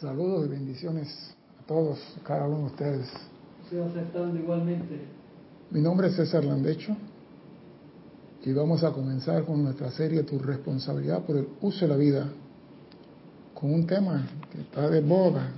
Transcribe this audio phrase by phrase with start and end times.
[0.00, 3.08] Saludos y bendiciones a todos, cada uno de ustedes.
[3.64, 4.98] Estoy aceptando igualmente.
[5.70, 6.96] Mi nombre es César Landecho
[8.42, 12.28] y vamos a comenzar con nuestra serie Tu responsabilidad por el uso de la vida,
[13.52, 15.50] con un tema que está de boga,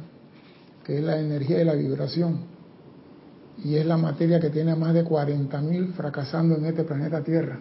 [0.82, 2.40] que es la energía y la vibración.
[3.62, 7.61] Y es la materia que tiene más de 40.000 fracasando en este planeta Tierra.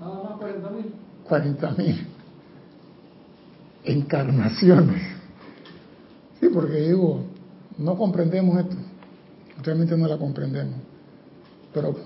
[0.00, 0.40] Nada más
[1.28, 1.58] 40.000.
[1.58, 2.06] 40.000
[3.84, 5.17] encarnaciones.
[6.40, 7.24] Sí, porque digo,
[7.78, 8.76] no comprendemos esto,
[9.62, 10.76] realmente no la comprendemos.
[11.74, 11.96] Pero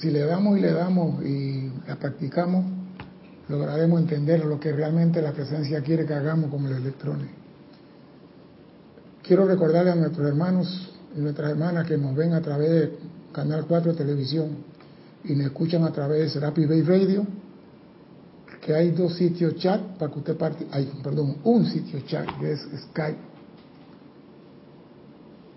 [0.00, 2.64] si le damos y le damos y la practicamos,
[3.48, 7.28] lograremos entender lo que realmente la presencia quiere que hagamos con los electrones.
[9.22, 12.98] Quiero recordarle a nuestros hermanos y nuestras hermanas que nos ven a través de
[13.32, 14.48] Canal 4 de Televisión
[15.24, 17.26] y nos escuchan a través de Serapi Bay Radio,
[18.64, 22.52] que hay dos sitios chat para que usted participe, hay, perdón, un sitio chat que
[22.52, 23.18] es Skype.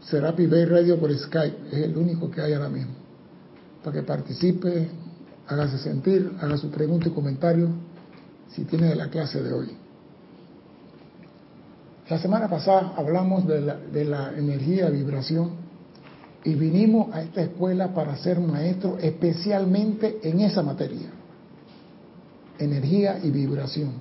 [0.02, 2.92] Serapi Bay Radio por Skype, es el único que hay ahora mismo.
[3.82, 4.90] Para que participe,
[5.48, 7.70] hágase sentir, haga su pregunta y comentario
[8.50, 9.72] si tiene de la clase de hoy.
[12.10, 15.52] La semana pasada hablamos de la, de la energía, vibración,
[16.44, 21.17] y vinimos a esta escuela para ser maestros especialmente en esa materia
[22.60, 23.92] energía y vibración.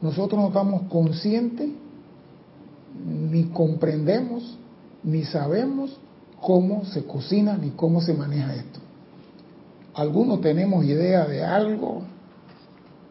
[0.00, 1.68] Nosotros no estamos conscientes,
[3.30, 4.58] ni comprendemos,
[5.02, 5.98] ni sabemos
[6.40, 8.80] cómo se cocina, ni cómo se maneja esto.
[9.94, 12.02] Algunos tenemos idea de algo,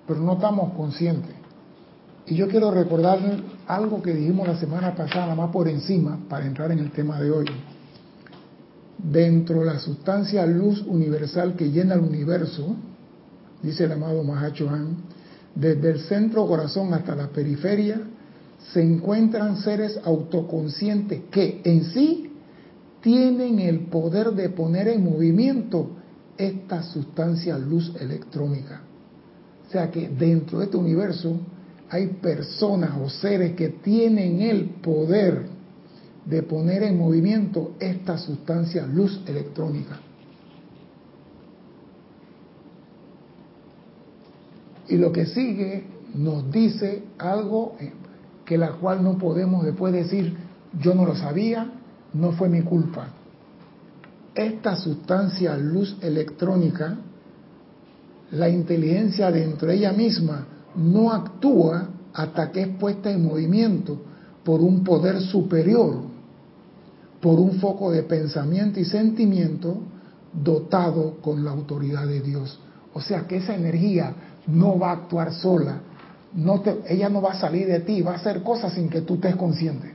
[0.08, 1.36] pero no estamos conscientes.
[2.26, 3.20] Y yo quiero recordar
[3.68, 7.32] algo que dijimos la semana pasada, más por encima, para entrar en el tema de
[7.32, 7.46] hoy.
[8.98, 12.76] Dentro de la sustancia luz universal que llena el universo,
[13.62, 14.98] dice el amado Mahachohan,
[15.56, 18.00] desde el centro corazón hasta la periferia
[18.74, 22.32] se encuentran seres autoconscientes que en sí
[23.02, 25.92] tienen el poder de poner en movimiento
[26.38, 28.82] esta sustancia luz electrónica.
[29.68, 31.40] O sea que dentro de este universo
[31.90, 35.46] hay personas o seres que tienen el poder
[36.26, 40.00] de poner en movimiento esta sustancia luz electrónica.
[44.90, 47.76] Y lo que sigue nos dice algo
[48.46, 50.36] que la cual no podemos después decir,
[50.80, 51.70] yo no lo sabía,
[52.14, 53.10] no fue mi culpa.
[54.34, 56.98] Esta sustancia luz electrónica,
[58.32, 64.00] la inteligencia dentro de ella misma no actúa hasta que es puesta en movimiento
[64.44, 66.02] por un poder superior,
[67.20, 69.78] por un foco de pensamiento y sentimiento
[70.32, 72.60] dotado con la autoridad de Dios.
[72.94, 74.14] O sea que esa energía
[74.48, 75.82] no va a actuar sola.
[76.34, 79.02] No te, ella no va a salir de ti, va a hacer cosas sin que
[79.02, 79.94] tú estés consciente.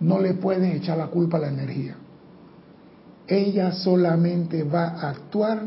[0.00, 1.96] No le puedes echar la culpa a la energía.
[3.26, 5.62] Ella solamente va a actuar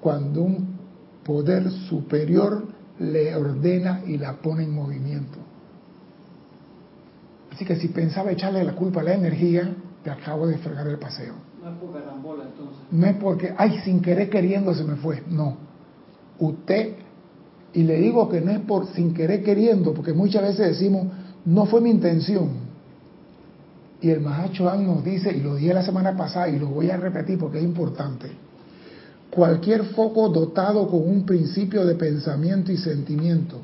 [0.00, 0.78] cuando un
[1.24, 2.66] poder superior
[2.98, 5.38] le ordena y la pone en movimiento.
[7.52, 10.98] Así que si pensaba echarle la culpa a la energía, te acabo de fregar el
[10.98, 11.34] paseo.
[11.62, 12.78] No es por carambola entonces.
[12.90, 15.22] No es porque, ay, sin querer queriendo se me fue.
[15.28, 15.68] No
[16.38, 16.94] usted,
[17.72, 21.06] y le digo que no es por sin querer queriendo, porque muchas veces decimos,
[21.44, 22.68] no fue mi intención.
[24.00, 26.96] Y el Mahacho nos dice, y lo dije la semana pasada y lo voy a
[26.96, 28.30] repetir porque es importante,
[29.30, 33.60] cualquier foco dotado con un principio de pensamiento y sentimiento,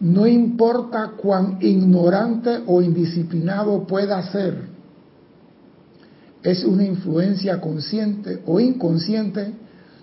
[0.00, 4.74] no importa cuán ignorante o indisciplinado pueda ser,
[6.42, 9.52] es una influencia consciente o inconsciente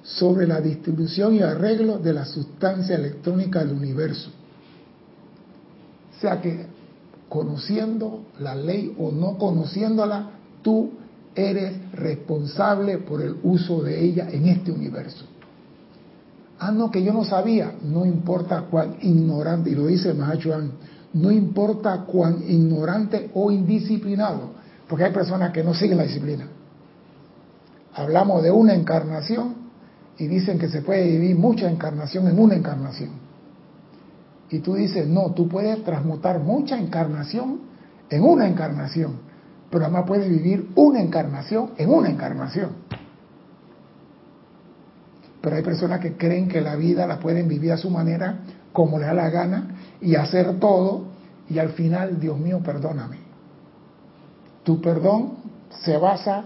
[0.04, 4.32] sobre la distribución y arreglo de la sustancia electrónica del universo.
[6.18, 6.66] O sea que
[7.30, 10.92] conociendo la ley o no conociéndola, tú
[11.36, 15.26] eres responsable por el uso de ella en este universo.
[16.60, 20.74] Ah, no, que yo no sabía, no importa cuán ignorante, y lo dice Mahachuan,
[21.14, 24.52] no importa cuán ignorante o indisciplinado,
[24.88, 26.48] porque hay personas que no siguen la disciplina.
[27.94, 29.61] Hablamos de una encarnación
[30.18, 33.12] y dicen que se puede vivir mucha encarnación en una encarnación.
[34.50, 37.62] Y tú dices, no, tú puedes transmutar mucha encarnación
[38.10, 39.14] en una encarnación,
[39.70, 42.72] pero además puedes vivir una encarnación en una encarnación.
[45.42, 48.42] Pero hay personas que creen que la vida la pueden vivir a su manera,
[48.74, 51.06] como le da la gana, y hacer todo,
[51.50, 53.18] y al final, Dios mío, perdóname.
[54.64, 55.38] Tu perdón
[55.84, 56.46] se basa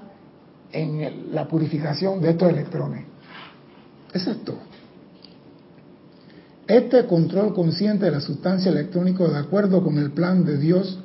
[0.71, 3.05] en la purificación de estos electrones.
[4.15, 4.55] Es esto.
[6.67, 10.97] Este control consciente de la sustancia electrónica de acuerdo con el plan de Dios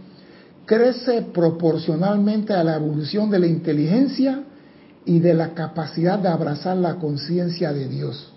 [0.65, 4.45] crece proporcionalmente a la evolución de la inteligencia
[5.05, 8.33] y de la capacidad de abrazar la conciencia de Dios.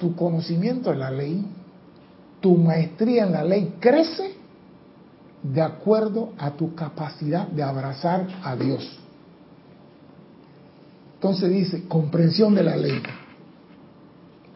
[0.00, 1.46] Tu conocimiento de la ley,
[2.40, 4.34] tu maestría en la ley crece
[5.40, 9.03] de acuerdo a tu capacidad de abrazar a Dios.
[11.24, 13.00] Entonces dice, comprensión de la ley.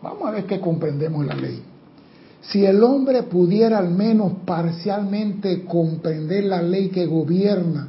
[0.02, 1.62] Vamos a ver qué comprendemos la ley.
[2.42, 7.88] Si el hombre pudiera al menos parcialmente comprender la ley que gobierna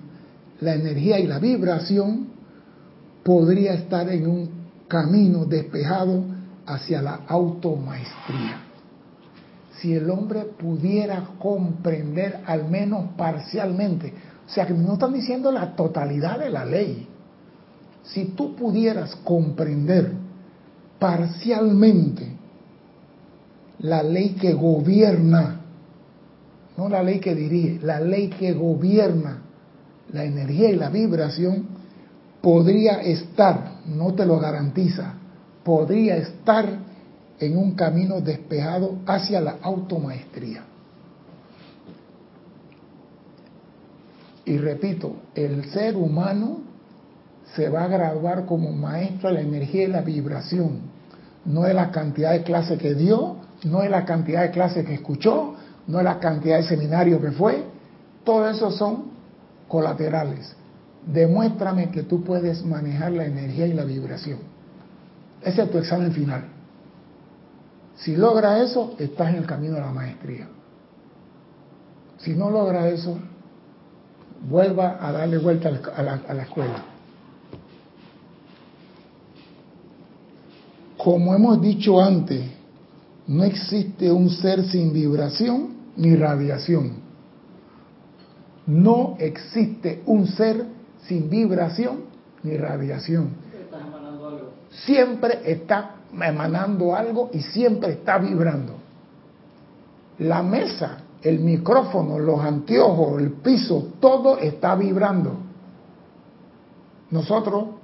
[0.62, 2.28] la energía y la vibración,
[3.22, 4.50] podría estar en un
[4.88, 6.24] camino despejado
[6.66, 8.62] hacia la automaestría.
[9.74, 14.14] Si el hombre pudiera comprender al menos parcialmente,
[14.48, 17.10] o sea que no están diciendo la totalidad de la ley,
[18.14, 20.12] si tú pudieras comprender
[20.98, 22.28] parcialmente
[23.80, 25.62] la ley que gobierna,
[26.76, 29.42] no la ley que dirige, la ley que gobierna
[30.12, 31.68] la energía y la vibración,
[32.42, 35.14] podría estar, no te lo garantiza,
[35.64, 36.68] podría estar
[37.40, 40.64] en un camino despejado hacia la automaestría.
[44.46, 46.69] Y repito, el ser humano
[47.56, 50.81] se va a graduar como maestro de la energía y la vibración.
[51.46, 54.94] No es la cantidad de clases que dio, no es la cantidad de clases que
[54.94, 55.56] escuchó,
[55.88, 57.63] no es la cantidad de seminarios que fue.
[58.24, 59.06] Todo eso son
[59.68, 60.56] colaterales.
[61.06, 64.40] Demuéstrame que tú puedes manejar la energía y la vibración.
[65.42, 66.44] Ese es tu examen final.
[67.96, 70.48] Si logra eso, estás en el camino de la maestría.
[72.18, 73.18] Si no logra eso,
[74.48, 76.84] vuelva a darle vuelta a la, a la escuela.
[81.00, 82.44] Como hemos dicho antes,
[83.28, 86.92] no existe un ser sin vibración ni radiación.
[88.68, 90.66] No existe un ser
[91.07, 92.01] sin vibración
[92.44, 93.30] ni radiación.
[94.72, 98.74] Siempre está emanando algo y siempre está vibrando.
[100.18, 105.38] La mesa, el micrófono, los anteojos, el piso, todo está vibrando.
[107.10, 107.79] Nosotros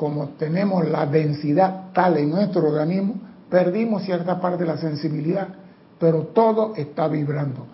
[0.00, 3.16] como tenemos la densidad tal en nuestro organismo,
[3.50, 5.48] perdimos cierta parte de la sensibilidad,
[5.98, 7.66] pero todo está vibrando.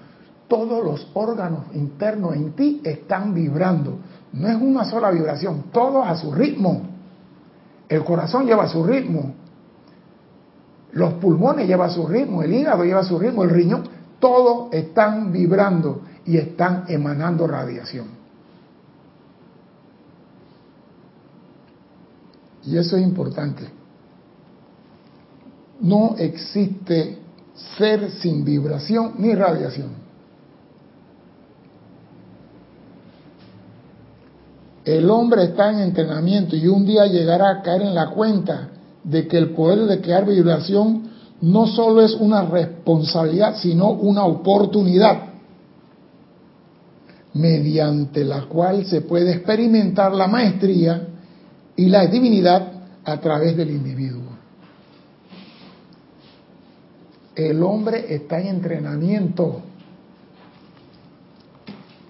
[0.49, 3.99] Todos los órganos internos en ti están vibrando.
[4.33, 6.83] No es una sola vibración, todos a su ritmo.
[7.89, 9.33] El corazón lleva su ritmo,
[10.95, 13.85] los pulmones llevan su ritmo, el hígado lleva su ritmo, el riñón,
[14.19, 18.26] todos están vibrando y están emanando radiación.
[22.67, 23.63] Y eso es importante.
[25.81, 27.19] No existe
[27.79, 30.07] ser sin vibración ni radiación.
[34.85, 38.69] El hombre está en entrenamiento y un día llegará a caer en la cuenta
[39.03, 41.11] de que el poder de crear vibración
[41.41, 45.23] no solo es una responsabilidad, sino una oportunidad
[47.35, 51.09] mediante la cual se puede experimentar la maestría
[51.77, 52.73] y la divinidad
[53.05, 54.23] a través del individuo.
[57.35, 59.63] El hombre está en entrenamiento.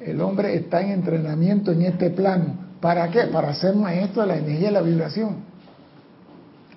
[0.00, 2.54] El hombre está en entrenamiento en este plano.
[2.80, 3.24] ¿Para qué?
[3.24, 5.36] Para ser maestro de la energía y la vibración.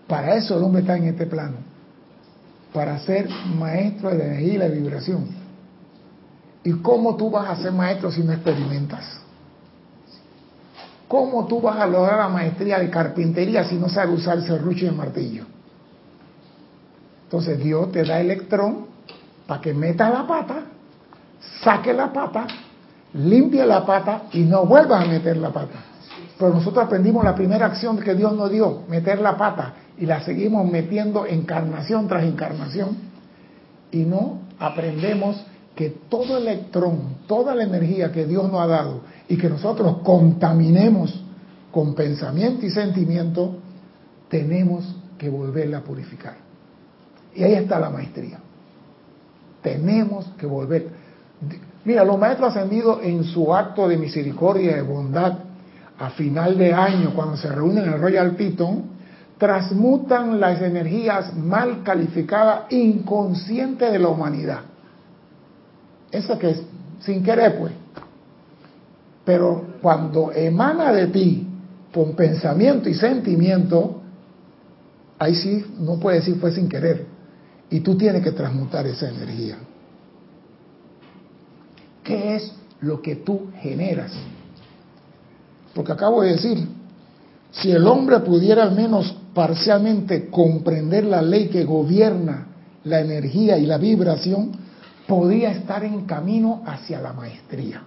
[0.08, 1.58] Para eso el hombre está en este plano.
[2.74, 5.27] Para ser maestro de la energía y la vibración.
[6.63, 9.22] ¿Y cómo tú vas a ser maestro si no experimentas?
[11.10, 14.89] ¿Cómo tú vas a lograr la maestría de carpintería si no sabes usar serrucho y
[14.89, 15.44] el martillo?
[17.24, 18.86] Entonces Dios te da electrón
[19.48, 20.66] para que meta la pata,
[21.63, 22.46] saque la pata,
[23.13, 25.84] limpie la pata y no vuelvas a meter la pata.
[26.38, 30.22] Pero nosotros aprendimos la primera acción que Dios nos dio, meter la pata, y la
[30.22, 32.96] seguimos metiendo encarnación tras encarnación.
[33.92, 35.44] Y no aprendemos
[35.75, 41.24] que todo electrón, toda la energía que Dios nos ha dado y que nosotros contaminemos
[41.71, 43.57] con pensamiento y sentimiento,
[44.27, 46.36] tenemos que volverla a purificar.
[47.36, 48.39] Y ahí está la maestría.
[49.62, 50.88] Tenemos que volver.
[51.86, 55.33] Mira, los maestros ascendidos en su acto de misericordia y de bondad
[56.00, 58.83] a final de año, cuando se reúnen en el Royal Piton,
[59.38, 64.62] transmutan las energías mal calificadas, inconscientes de la humanidad.
[66.12, 66.63] Eso que es
[67.01, 67.74] sin querer, pues.
[69.29, 71.45] Pero cuando emana de ti
[71.93, 74.01] con pensamiento y sentimiento,
[75.19, 77.05] ahí sí no puede decir fue sin querer.
[77.69, 79.57] Y tú tienes que transmutar esa energía.
[82.03, 84.13] ¿Qué es lo que tú generas?
[85.75, 86.67] Porque acabo de decir,
[87.51, 92.48] si el hombre pudiera al menos parcialmente comprender la ley que gobierna
[92.83, 94.53] la energía y la vibración,
[95.07, 97.83] podría estar en camino hacia la maestría.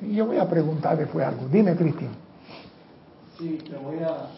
[0.00, 1.48] Y yo voy a preguntar después algo.
[1.48, 2.10] Dime, Cristian.
[3.38, 4.28] Sí, te voy a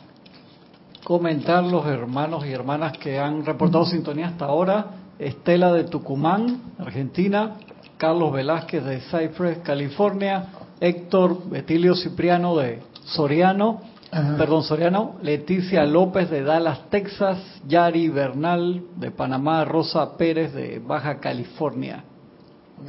[1.04, 4.86] comentar los hermanos y hermanas que han reportado sintonía hasta ahora.
[5.18, 7.56] Estela de Tucumán, Argentina.
[7.96, 10.46] Carlos Velázquez de Cypress, California.
[10.80, 13.82] Héctor Betilio Cipriano de Soriano.
[14.10, 17.38] Perdón, Soriano, Leticia López de Dallas, Texas,
[17.68, 22.02] Yari Bernal de Panamá, Rosa Pérez de Baja California.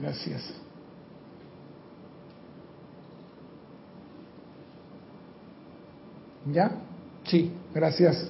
[0.01, 0.60] Gracias.
[6.45, 6.71] ¿Ya?
[7.25, 7.51] Sí.
[7.73, 8.27] Gracias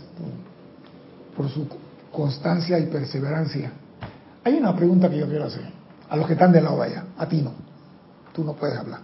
[1.36, 1.68] por, su
[2.12, 3.72] constancia y perseverancia.
[4.44, 5.64] Hay una pregunta que yo quiero hacer
[6.10, 7.54] a los que están del lado allá, a ti no.
[8.34, 9.00] Tú no puedes hablar.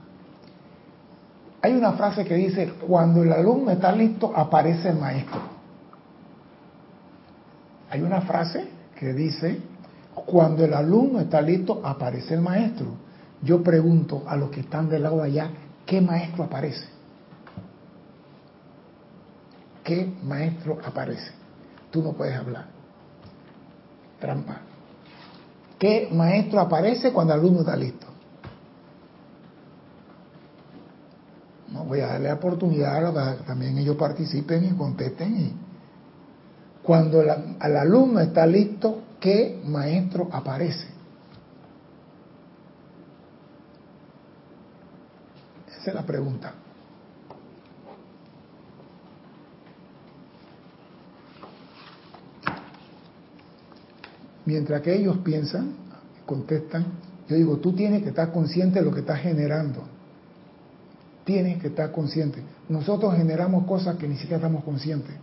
[1.61, 5.39] Hay una frase que dice, cuando el alumno está listo, aparece el maestro.
[7.89, 8.67] Hay una frase
[8.99, 9.59] que dice,
[10.13, 12.87] cuando el alumno está listo, aparece el maestro.
[13.41, 15.49] Yo pregunto a los que están del lado de allá,
[15.85, 16.96] ¿qué maestro aparece?
[19.87, 21.31] ¿Qué maestro aparece?
[21.89, 22.65] Tú no puedes hablar.
[24.19, 24.57] Trampa.
[25.79, 28.05] ¿Qué maestro aparece cuando el alumno está listo?
[31.71, 35.37] No, voy a darle oportunidad para que también ellos participen y contesten.
[35.37, 35.53] Y
[36.83, 40.87] cuando el, alumno está listo, ¿qué maestro aparece?
[45.69, 46.66] Esa es la pregunta.
[54.47, 55.73] Mientras que ellos piensan,
[56.25, 56.85] contestan,
[57.27, 59.83] yo digo, tú tienes que estar consciente de lo que estás generando.
[61.25, 62.41] Tienes que estar consciente.
[62.69, 65.13] Nosotros generamos cosas que ni siquiera estamos conscientes.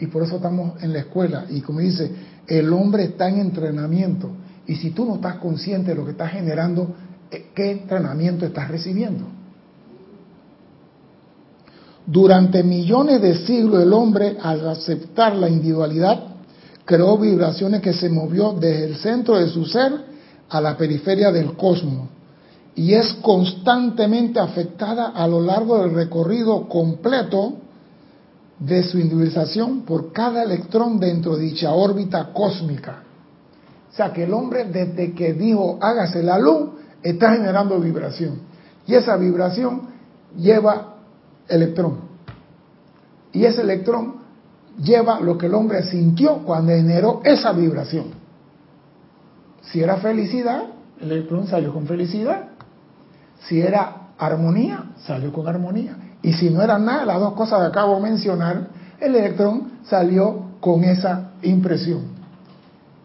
[0.00, 1.46] Y por eso estamos en la escuela.
[1.48, 2.10] Y como dice,
[2.48, 4.28] el hombre está en entrenamiento.
[4.66, 6.96] Y si tú no estás consciente de lo que estás generando,
[7.30, 9.24] eh, ¿qué entrenamiento estás recibiendo?
[12.04, 16.27] Durante millones de siglos el hombre, al aceptar la individualidad,
[16.88, 19.92] creó vibraciones que se movió desde el centro de su ser
[20.48, 22.08] a la periferia del cosmos
[22.74, 27.56] y es constantemente afectada a lo largo del recorrido completo
[28.58, 33.02] de su individualización por cada electrón dentro de dicha órbita cósmica.
[33.92, 36.70] O sea que el hombre desde que dijo hágase la luz
[37.02, 38.40] está generando vibración
[38.86, 39.82] y esa vibración
[40.38, 40.96] lleva
[41.48, 41.98] electrón
[43.30, 44.17] y ese electrón
[44.82, 48.06] lleva lo que el hombre sintió cuando generó esa vibración.
[49.62, 50.64] Si era felicidad,
[51.00, 52.48] el electrón salió con felicidad.
[53.40, 55.96] Si era armonía, salió con armonía.
[56.22, 58.68] Y si no era nada, las dos cosas que acabo de mencionar,
[59.00, 62.18] el electrón salió con esa impresión.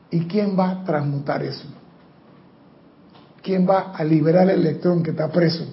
[0.09, 1.67] ¿Y quién va a transmutar eso?
[3.41, 5.65] ¿Quién va a liberar el electrón que está preso?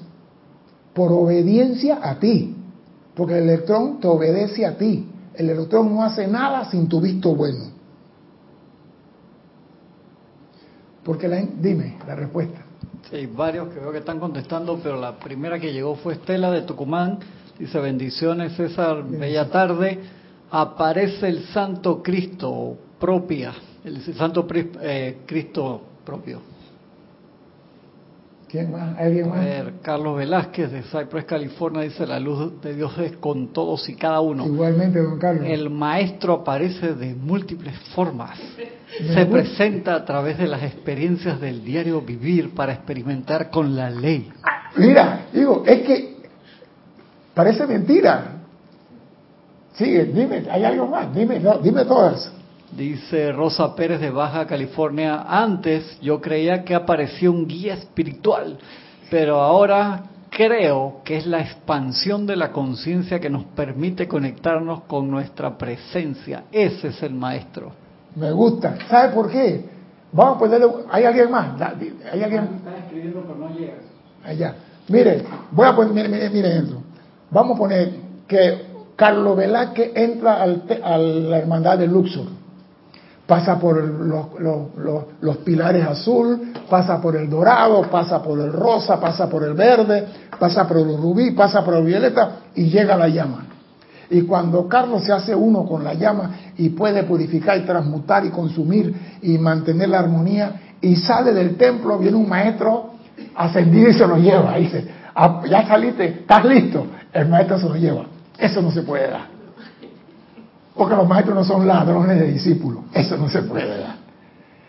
[0.92, 2.56] Por obediencia a ti.
[3.14, 5.08] Porque el electrón te obedece a ti.
[5.34, 7.66] El electrón no hace nada sin tu visto bueno.
[11.04, 12.60] Porque la, dime la respuesta.
[13.10, 16.62] Sí, varios que veo que están contestando, pero la primera que llegó fue Estela de
[16.62, 17.18] Tucumán.
[17.58, 19.98] Dice, bendiciones César, bella tarde.
[20.50, 23.52] Aparece el Santo Cristo propia,
[23.84, 26.40] el Santo eh, Cristo propio.
[28.50, 28.98] ¿Quién más?
[28.98, 29.46] ¿Alguien más?
[29.82, 34.20] Carlos Velázquez de Cypress, California, dice, la luz de Dios es con todos y cada
[34.20, 34.44] uno.
[34.44, 35.44] Igualmente, don Carlos.
[35.46, 38.38] El maestro aparece de múltiples formas.
[39.14, 44.32] Se presenta a través de las experiencias del diario vivir para experimentar con la ley.
[44.76, 46.16] Mira, digo, es que
[47.32, 48.42] parece mentira.
[49.74, 51.14] Sigue, dime, ¿hay algo más?
[51.14, 52.32] Dime, dime todas.
[52.76, 58.58] Dice Rosa Pérez de Baja California, antes yo creía que apareció un guía espiritual,
[59.10, 65.10] pero ahora creo que es la expansión de la conciencia que nos permite conectarnos con
[65.10, 66.44] nuestra presencia.
[66.52, 67.72] Ese es el maestro.
[68.14, 68.78] Me gusta.
[68.88, 69.64] ¿Sabe por qué?
[70.12, 70.66] Vamos a ponerle...
[70.90, 71.60] ¿Hay alguien más?
[71.60, 72.44] ¿Hay alguien?
[72.56, 73.74] Está escribiendo, pero no llega.
[74.24, 74.54] Allá.
[74.88, 76.82] Mire, voy a poner, mire, mire, eso.
[77.32, 77.92] Vamos a poner
[78.28, 78.62] que
[78.94, 82.39] Carlos Velázquez entra al, a la hermandad de Luxor
[83.30, 89.44] pasa por los, pilares azul, pasa por el dorado, pasa por el rosa, pasa por
[89.44, 90.04] el verde,
[90.36, 93.46] pasa por el rubí, pasa por el violeta y llega la llama.
[94.10, 98.30] Y cuando Carlos se hace uno con la llama y puede purificar y transmutar y
[98.30, 102.94] consumir y mantener la armonía y sale del templo, viene un maestro
[103.36, 104.56] ascendido y se lo lleva.
[104.56, 106.84] Dice, ah, ya saliste, estás listo.
[107.12, 108.06] El maestro se lo lleva.
[108.36, 109.39] Eso no se puede dar.
[110.80, 112.84] Porque los maestros no son ladrones de discípulos.
[112.94, 113.96] Eso no se puede dar.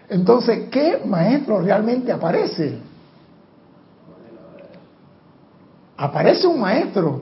[0.10, 2.80] Entonces, ¿qué maestro realmente aparece?
[5.96, 7.22] Aparece un maestro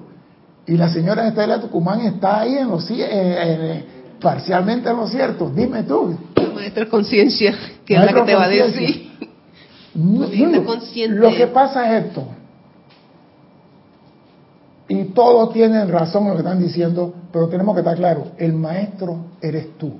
[0.65, 3.85] y la señora Estela Tucumán está ahí en los, eh,
[4.19, 5.51] parcialmente en lo cierto.
[5.55, 6.17] Dime tú.
[6.33, 7.53] El maestro conciencia,
[7.85, 9.11] que es la que te va a decir.
[9.93, 12.27] lo que pasa es esto.
[14.89, 18.53] Y todos tienen razón en lo que están diciendo, pero tenemos que estar claros, el
[18.53, 19.93] maestro eres tú.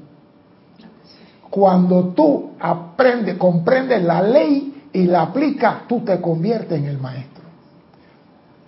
[1.50, 7.40] Cuando tú aprendes, comprendes la ley y la aplicas, tú te conviertes en el maestro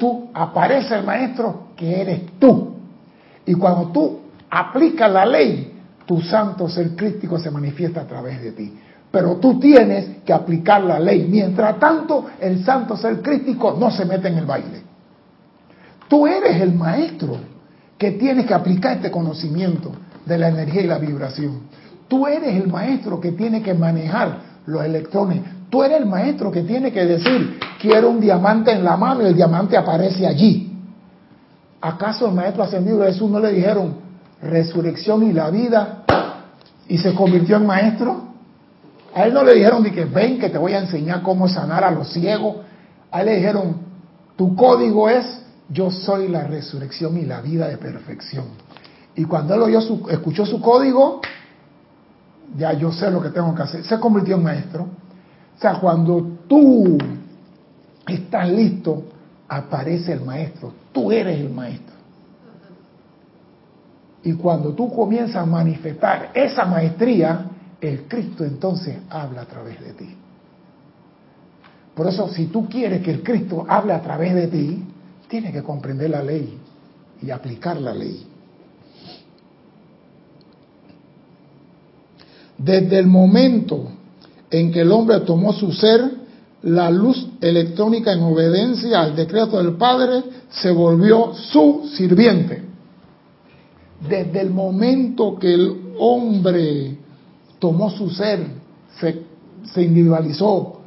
[0.02, 2.74] tú aparece el maestro que eres tú.
[3.46, 8.52] Y cuando tú aplicas la ley, tu santo ser crítico se manifiesta a través de
[8.54, 8.74] ti.
[9.12, 11.28] Pero tú tienes que aplicar la ley.
[11.30, 14.82] Mientras tanto, el santo ser crítico no se mete en el baile.
[16.12, 17.38] Tú eres el maestro
[17.98, 19.94] que tienes que aplicar este conocimiento
[20.26, 21.62] de la energía y la vibración.
[22.10, 25.42] Tú eres el maestro que tiene que manejar los electrones.
[25.70, 29.28] Tú eres el maestro que tiene que decir, quiero un diamante en la mano y
[29.28, 30.78] el diamante aparece allí.
[31.80, 33.96] ¿Acaso el maestro ascendido Jesús no le dijeron
[34.42, 36.04] resurrección y la vida
[36.90, 38.22] y se convirtió en maestro?
[39.16, 41.86] A él no le dijeron ni que ven que te voy a enseñar cómo sanar
[41.86, 42.58] a los ciegos.
[43.10, 43.78] A él le dijeron,
[44.36, 45.41] tu código es
[45.72, 48.46] yo soy la resurrección y la vida de perfección.
[49.16, 51.22] Y cuando él oyó su, escuchó su código,
[52.58, 53.86] ya yo sé lo que tengo que hacer.
[53.86, 54.84] Se convirtió en maestro.
[54.84, 56.98] O sea, cuando tú
[58.08, 59.04] estás listo,
[59.48, 60.74] aparece el maestro.
[60.92, 61.96] Tú eres el maestro.
[64.24, 67.46] Y cuando tú comienzas a manifestar esa maestría,
[67.80, 70.18] el Cristo entonces habla a través de ti.
[71.96, 74.91] Por eso, si tú quieres que el Cristo hable a través de ti,
[75.32, 76.60] tienes que comprender la ley
[77.22, 78.28] y aplicar la ley.
[82.58, 83.88] Desde el momento
[84.52, 86.02] en que el hombre tomó su ser,
[86.64, 92.64] la luz electrónica en obediencia al decreto del Padre se volvió su sirviente.
[94.02, 96.98] Desde el momento que el hombre
[97.58, 98.46] tomó su ser,
[99.00, 99.24] se,
[99.64, 100.82] se individualizó,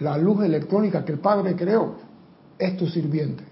[0.00, 1.94] la luz electrónica que el Padre creó
[2.58, 3.49] es tu sirviente.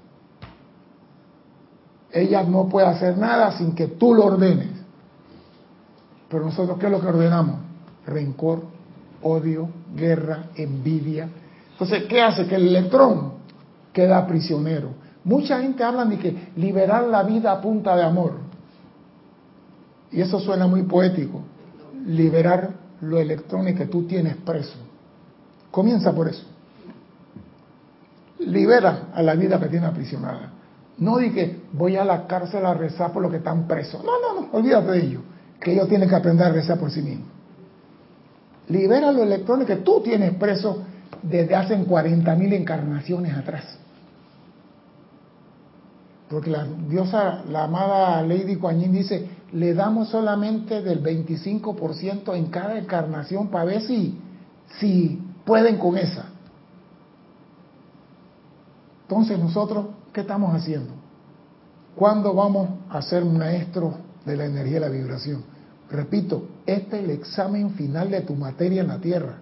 [2.18, 4.68] Ella no puede hacer nada sin que tú lo ordenes.
[6.28, 7.60] Pero nosotros, ¿qué es lo que ordenamos?
[8.06, 8.62] Rencor,
[9.22, 11.28] odio, guerra, envidia.
[11.72, 12.46] Entonces, ¿qué hace?
[12.46, 13.32] Que el electrón
[13.92, 14.90] queda prisionero.
[15.24, 18.34] Mucha gente habla de que liberar la vida a punta de amor.
[20.10, 21.42] Y eso suena muy poético.
[22.06, 24.76] Liberar los electrones que tú tienes preso.
[25.70, 26.44] Comienza por eso.
[28.38, 30.57] Libera a la vida que tiene aprisionada.
[30.98, 34.02] No di que voy a la cárcel a rezar por los que están presos.
[34.04, 35.20] No, no, no, olvídate de ello.
[35.60, 37.38] Que ellos tienen que aprender a rezar por sí mismos
[38.68, 40.76] libera los electrones que tú tienes presos
[41.22, 43.78] desde hace 40.000 encarnaciones atrás.
[46.28, 52.78] Porque la diosa, la amada Lady Kuan dice, le damos solamente del 25% en cada
[52.78, 54.18] encarnación para ver si,
[54.78, 56.26] si pueden con esa.
[59.02, 60.92] Entonces nosotros, ¿qué estamos haciendo?
[61.94, 63.94] ¿Cuándo vamos a ser maestros
[64.24, 65.42] de la energía y la vibración?
[65.90, 69.38] Repito, este es el examen final de tu materia en la tierra.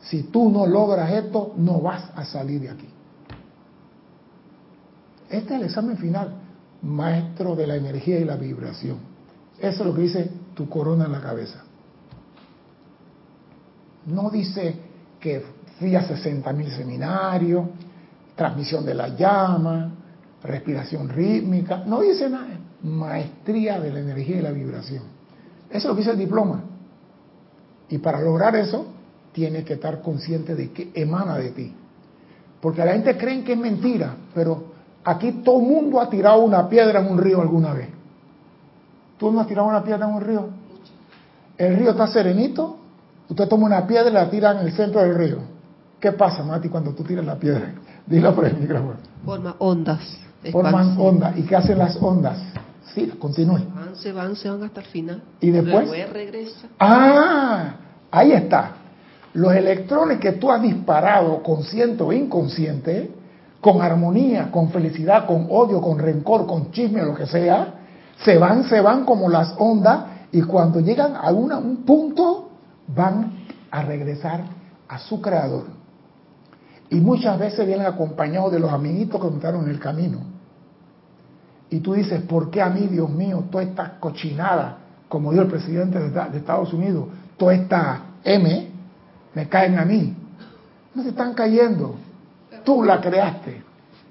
[0.00, 2.88] Si tú no logras esto, no vas a salir de aquí.
[5.30, 6.34] Este es el examen final,
[6.82, 8.98] maestro de la energía y la vibración.
[9.58, 11.62] Eso es lo que dice tu corona en la cabeza.
[14.06, 14.76] No dice
[15.18, 15.42] que
[15.78, 17.66] fui a 60 mil seminarios,
[18.34, 19.90] transmisión de la llama,
[20.42, 22.58] respiración rítmica, no dice nada.
[22.82, 25.02] Maestría de la energía y la vibración.
[25.70, 26.62] Eso es lo que dice el diploma.
[27.88, 28.86] Y para lograr eso,
[29.32, 31.74] tienes que estar consciente de que emana de ti.
[32.60, 34.72] Porque la gente cree que es mentira, pero
[35.04, 37.88] aquí todo el mundo ha tirado una piedra en un río alguna vez.
[39.18, 40.48] ¿Tú no has tirado una piedra en un río?
[41.56, 42.78] El río está serenito,
[43.28, 45.38] usted toma una piedra y la tira en el centro del río.
[46.00, 47.72] ¿Qué pasa, Mati, cuando tú tiras la piedra?
[48.06, 48.94] Dilo por el micrófono.
[49.24, 50.18] Forma ondas.
[50.52, 51.38] Forman ondas.
[51.38, 52.38] ¿Y qué hacen las ondas?
[52.94, 53.60] Sí, continúe.
[53.74, 55.22] Van, se van, se van hasta el final.
[55.40, 55.88] Y después.
[56.12, 56.68] regresa.
[56.78, 57.74] Ah,
[58.10, 58.72] ahí está.
[59.32, 63.10] Los electrones que tú has disparado, consciente o inconsciente,
[63.60, 67.80] con armonía, con felicidad, con odio, con rencor, con chisme, lo que sea,
[68.22, 72.50] Se van, se van como las ondas y cuando llegan a un punto
[72.86, 73.32] van
[73.72, 74.42] a regresar
[74.88, 75.64] a su creador.
[76.94, 80.20] Y muchas veces vienen acompañados de los amiguitos que encontraron en el camino.
[81.68, 84.78] Y tú dices, ¿por qué a mí, Dios mío, toda esta cochinada,
[85.08, 88.68] como dijo el presidente de Estados Unidos, toda esta M,
[89.34, 90.16] me caen a mí?
[90.94, 91.96] No se están cayendo.
[92.62, 93.60] Tú la creaste.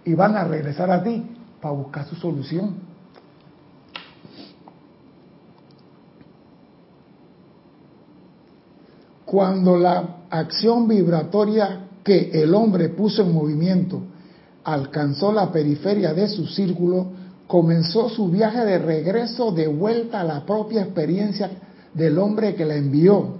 [0.03, 1.25] Y van a regresar a ti
[1.61, 2.75] para buscar su solución.
[9.23, 14.01] Cuando la acción vibratoria que el hombre puso en movimiento
[14.63, 17.07] alcanzó la periferia de su círculo,
[17.47, 21.49] comenzó su viaje de regreso de vuelta a la propia experiencia
[21.93, 23.37] del hombre que la envió.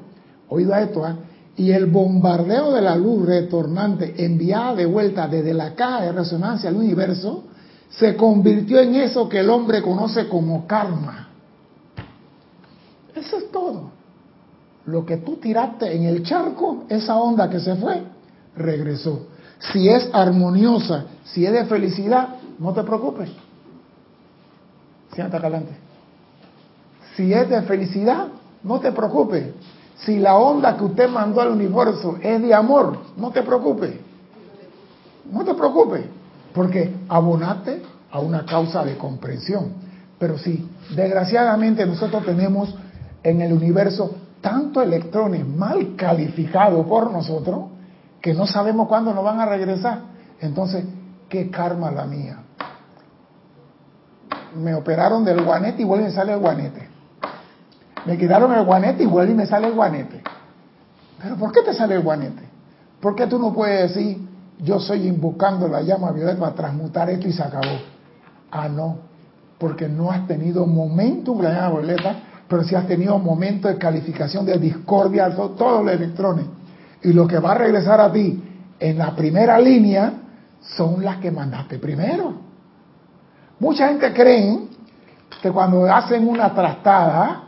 [0.50, 1.16] Oído esto, ¿eh?
[1.56, 6.70] y el bombardeo de la luz retornante enviada de vuelta desde la caja de resonancia
[6.70, 7.44] al universo
[7.90, 11.30] se convirtió en eso que el hombre conoce como karma.
[13.16, 13.92] Eso es todo.
[14.86, 18.02] Lo que tú tiraste en el charco, esa onda que se fue,
[18.56, 19.28] regresó.
[19.72, 23.30] Si es armoniosa, si es de felicidad, no te preocupes.
[25.14, 25.74] Siéntate adelante.
[27.16, 28.28] Si es de felicidad,
[28.64, 29.46] no te preocupes.
[29.98, 33.92] Si la onda que usted mandó al universo es de amor, no te preocupes.
[35.32, 36.06] No te preocupes,
[36.54, 39.74] porque abonaste a una causa de comprensión.
[40.20, 42.76] Pero sí, desgraciadamente nosotros tenemos
[43.24, 47.73] en el universo tantos electrones mal calificados por nosotros
[48.24, 50.00] que no sabemos cuándo nos van a regresar.
[50.40, 50.86] Entonces,
[51.28, 52.38] ¿qué karma la mía?
[54.56, 56.88] Me operaron del guanete y vuelve a sale el guanete.
[58.06, 60.24] Me quitaron el guanete y vuelve y me sale el guanete.
[61.22, 62.44] Pero ¿por qué te sale el guanete?
[63.02, 64.26] ¿Por qué tú no puedes decir,
[64.58, 67.78] yo soy invocando la llama violeta para transmutar esto y se acabó?
[68.52, 69.00] Ah, no,
[69.58, 72.16] porque no has tenido momentum la llama violeta,
[72.48, 76.46] pero sí has tenido momentos de calificación de discordia, todos los electrones.
[77.04, 78.42] Y lo que va a regresar a ti
[78.80, 80.14] en la primera línea
[80.62, 82.34] son las que mandaste primero.
[83.60, 84.60] Mucha gente cree
[85.42, 87.44] que cuando hacen una trastada,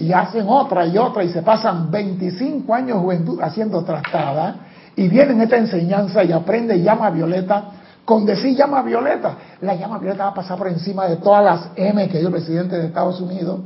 [0.00, 4.56] y hacen otra y otra y se pasan 25 años juventud haciendo trastada
[4.96, 7.64] y vienen esta enseñanza y aprende llama violeta,
[8.06, 11.70] con decir llama violeta, la llama violeta va a pasar por encima de todas las
[11.76, 13.60] M que dio el presidente de Estados Unidos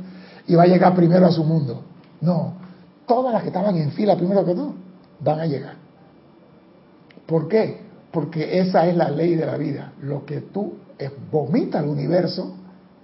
[0.45, 1.81] y va a llegar primero a su mundo.
[2.19, 2.53] No,
[3.07, 4.73] todas las que estaban en fila primero que tú
[5.19, 5.75] van a llegar.
[7.25, 7.81] ¿Por qué?
[8.11, 9.93] Porque esa es la ley de la vida.
[10.01, 10.75] Lo que tú
[11.31, 12.55] vomitas al universo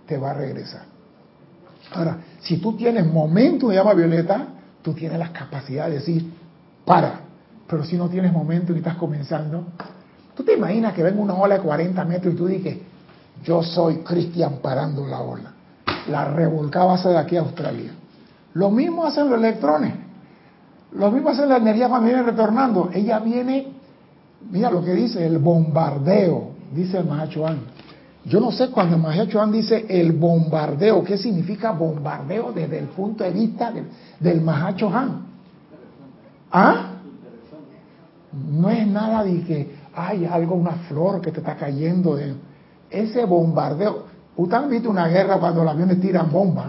[0.05, 0.83] te va a regresar.
[1.93, 4.47] Ahora, si tú tienes momento de llama violeta,
[4.81, 6.31] tú tienes la capacidad de decir,
[6.85, 7.21] para.
[7.67, 9.65] Pero si no tienes momento y estás comenzando,
[10.35, 12.77] tú te imaginas que venga una ola de 40 metros y tú dices,
[13.43, 15.53] yo soy Cristian parando la ola.
[16.09, 17.91] La revolcaba hacia de aquí a Australia.
[18.53, 19.93] Lo mismo hacen los electrones.
[20.93, 22.89] Lo mismo hace la energía cuando viene retornando.
[22.93, 23.67] Ella viene,
[24.49, 27.59] mira lo que dice, el bombardeo, dice el Mahachohan.
[28.25, 33.23] Yo no sé cuando Magia Chuan dice el bombardeo, ¿qué significa bombardeo desde el punto
[33.23, 33.73] de vista
[34.19, 35.25] del, Mahacho Han?
[36.51, 36.91] ¿Ah?
[38.31, 42.15] No es nada de que hay algo, una flor que te está cayendo.
[42.15, 42.35] De...
[42.89, 44.05] Ese bombardeo.
[44.37, 46.67] Ustedes han visto una guerra cuando los aviones tiran bombas,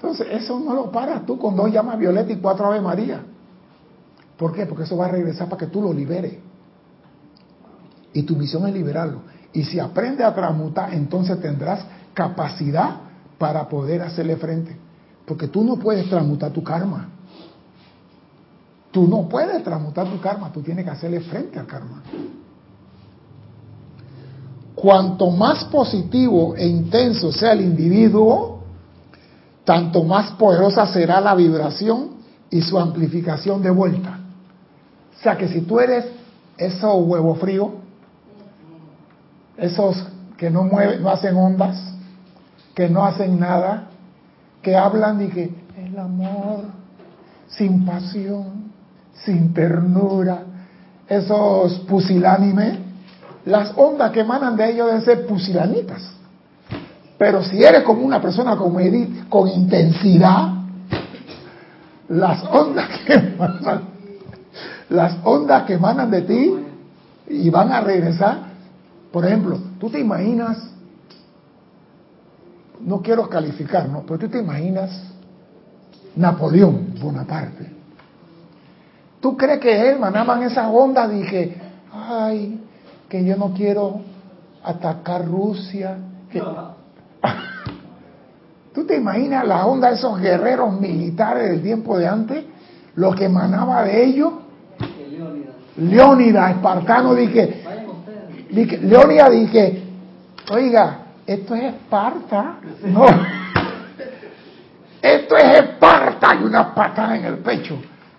[0.00, 3.22] Entonces, eso no lo paras tú con dos llamas violeta y cuatro ave María.
[4.38, 4.64] ¿Por qué?
[4.64, 6.38] Porque eso va a regresar para que tú lo liberes.
[8.14, 9.20] Y tu misión es liberarlo.
[9.52, 11.84] Y si aprende a transmutar, entonces tendrás
[12.14, 13.00] capacidad
[13.36, 14.74] para poder hacerle frente.
[15.26, 17.10] Porque tú no puedes transmutar tu karma.
[18.90, 22.02] Tú no puedes transmutar tu karma, tú tienes que hacerle frente al karma.
[24.74, 28.59] Cuanto más positivo e intenso sea el individuo,
[29.64, 32.10] tanto más poderosa será la vibración
[32.50, 34.18] y su amplificación de vuelta.
[35.18, 36.06] O sea que si tú eres
[36.56, 37.74] eso huevo frío,
[39.56, 41.94] esos que no mueven, no hacen ondas,
[42.74, 43.88] que no hacen nada,
[44.62, 46.64] que hablan y que el amor
[47.48, 48.72] sin pasión,
[49.24, 50.44] sin ternura,
[51.08, 52.78] esos pusilánimes,
[53.44, 56.19] las ondas que emanan de ellos deben ser pusilanitas.
[57.20, 60.54] Pero si eres como una persona con intensidad,
[62.08, 63.82] las ondas que emanan,
[64.88, 66.54] las ondas que emanan de ti
[67.28, 68.50] y van a regresar
[69.12, 70.70] por ejemplo, tú te imaginas,
[72.80, 74.02] no quiero calificar, ¿no?
[74.02, 74.90] Pero tú te imaginas
[76.14, 77.70] Napoleón Bonaparte.
[79.20, 81.08] ¿Tú crees que él manaban esa onda?
[81.08, 81.56] Dije,
[81.92, 82.60] ay,
[83.08, 84.00] que yo no quiero
[84.62, 85.98] atacar Rusia.
[88.72, 92.44] ¿Tú te imaginas la onda de esos guerreros militares del tiempo de antes?
[92.94, 94.32] Lo que emanaba de ellos.
[95.76, 97.62] Leónidas, espartano, dije.
[98.50, 99.82] dije Leónidas dije,
[100.50, 102.56] oiga, esto es Esparta.
[102.84, 103.06] No.
[105.02, 107.78] Esto es Esparta y una patada en el pecho.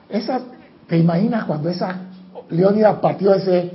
[0.10, 0.42] Esa,
[0.88, 1.96] ¿Te imaginas cuando esa
[2.50, 3.72] Leónidas partió ese,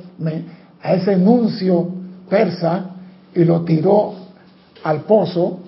[0.82, 1.88] a ese nuncio
[2.28, 2.90] persa
[3.34, 4.14] y lo tiró
[4.84, 5.60] al pozo?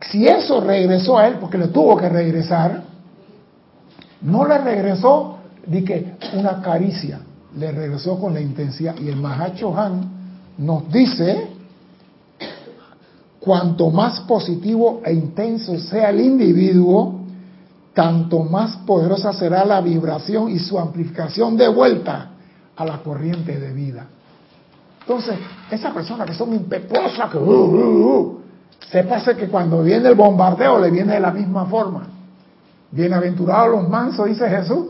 [0.00, 2.82] Si eso regresó a él, porque le tuvo que regresar,
[4.22, 7.20] no le regresó, di que una caricia,
[7.56, 8.96] le regresó con la intensidad.
[8.98, 10.10] Y el Mahacho Han
[10.58, 11.48] nos dice,
[13.40, 17.20] cuanto más positivo e intenso sea el individuo,
[17.94, 22.32] tanto más poderosa será la vibración y su amplificación de vuelta
[22.76, 24.06] a la corriente de vida.
[25.00, 25.36] Entonces,
[25.70, 28.40] esas personas que son impetuosas, que uh, uh, uh,
[28.90, 32.06] sépase que cuando viene el bombardeo le viene de la misma forma.
[32.90, 34.86] Bienaventurados los mansos, dice Jesús,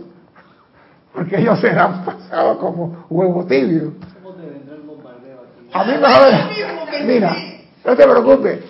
[1.14, 3.94] porque ellos serán pasados como huevo tibio.
[4.22, 5.68] ¿Cómo te vendrá el bombardeo aquí?
[5.72, 7.36] A mí me Mira,
[7.84, 8.60] no te preocupes,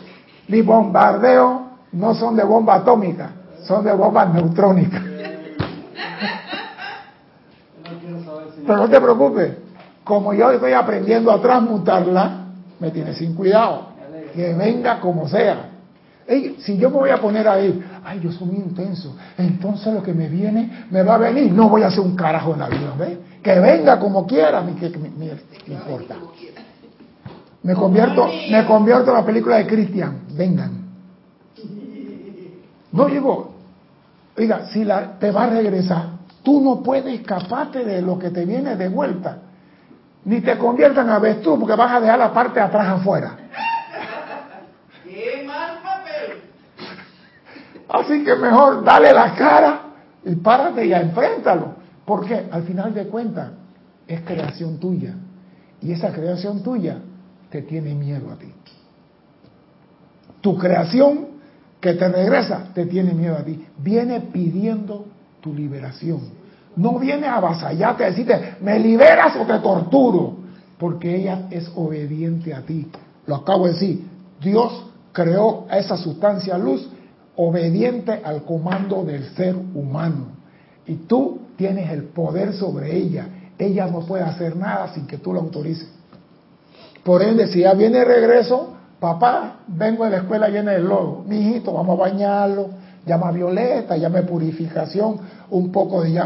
[0.49, 1.61] mis bombardeos
[1.93, 3.31] no son de bomba atómica,
[3.65, 5.03] son de bombas neutrónicas.
[8.67, 9.53] Pero no te preocupes,
[10.05, 12.47] como yo estoy aprendiendo a transmutarla,
[12.79, 13.96] me tiene sin cuidado
[14.37, 15.71] que venga como sea.
[16.59, 20.13] si yo me voy a poner ahí, ay, yo soy muy intenso, entonces lo que
[20.13, 22.95] me viene, me va a venir, no voy a hacer un carajo en la vida.
[23.43, 25.33] Que venga como quiera, mi, que, me,
[25.73, 26.17] importa.
[27.63, 30.85] Me convierto, me convierto en la película de Cristian, vengan.
[32.93, 33.55] No digo,
[34.37, 36.05] oiga, si la, te va a regresar,
[36.43, 39.39] tú no puedes escaparte de lo que te viene de vuelta.
[40.25, 43.46] Ni te conviertan a tú porque vas a dejar la parte de atrás afuera.
[47.89, 49.81] Así que mejor dale la cara
[50.25, 51.75] y párate y enfréntalo.
[52.05, 53.51] Porque al final de cuentas
[54.07, 55.15] es creación tuya.
[55.81, 56.99] Y esa creación tuya
[57.51, 58.53] te tiene miedo a ti.
[60.41, 61.29] Tu creación
[61.81, 63.67] que te regresa te tiene miedo a ti.
[63.79, 65.07] Viene pidiendo
[65.41, 66.21] tu liberación.
[66.77, 70.37] No viene a avasallarte a decirte, me liberas o te torturo.
[70.79, 72.91] Porque ella es obediente a ti.
[73.27, 74.07] Lo acabo de decir.
[74.41, 76.89] Dios creó a esa sustancia luz
[77.37, 80.29] obediente al comando del ser humano.
[80.87, 83.29] Y tú tienes el poder sobre ella.
[83.59, 85.89] Ella no puede hacer nada sin que tú lo autorices.
[87.03, 91.25] Por ende, si ya viene regreso, papá, vengo de la escuela llena de lodo.
[91.27, 92.71] Mi hijito, vamos a bañarlo.
[93.07, 95.21] Llama violeta, llame purificación,
[95.51, 96.21] un poco de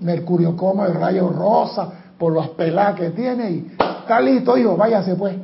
[0.00, 3.50] mercurio como el rayo rosa, por las pelas que tiene.
[3.50, 5.36] Y está listo, hijo, váyase pues.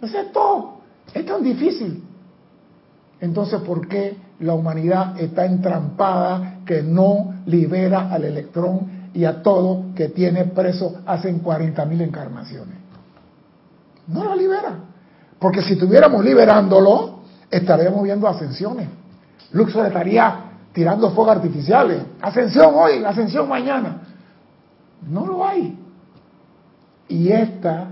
[0.00, 0.76] Eso es todo.
[1.12, 2.02] Es tan difícil.
[3.20, 9.94] Entonces, ¿por qué la humanidad está entrampada que no libera al electrón y a todo
[9.94, 12.76] que tiene preso hace 40.000 encarnaciones?
[14.08, 14.74] No lo libera.
[15.38, 17.20] Porque si estuviéramos liberándolo,
[17.50, 18.88] estaríamos viendo ascensiones.
[19.52, 20.40] Luxor estaría
[20.72, 22.02] tirando fuegos artificiales.
[22.20, 24.02] Ascensión hoy, ascensión mañana.
[25.08, 25.78] No lo hay.
[27.08, 27.88] Y esta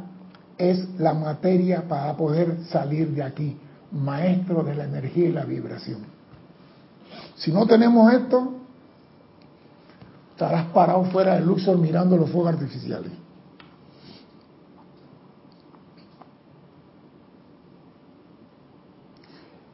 [0.58, 3.58] es la materia para poder salir de aquí
[3.92, 6.13] maestro de la energía y la vibración.
[7.36, 8.54] Si no tenemos esto,
[10.30, 13.12] estarás parado fuera del Luxor mirando los fuegos artificiales.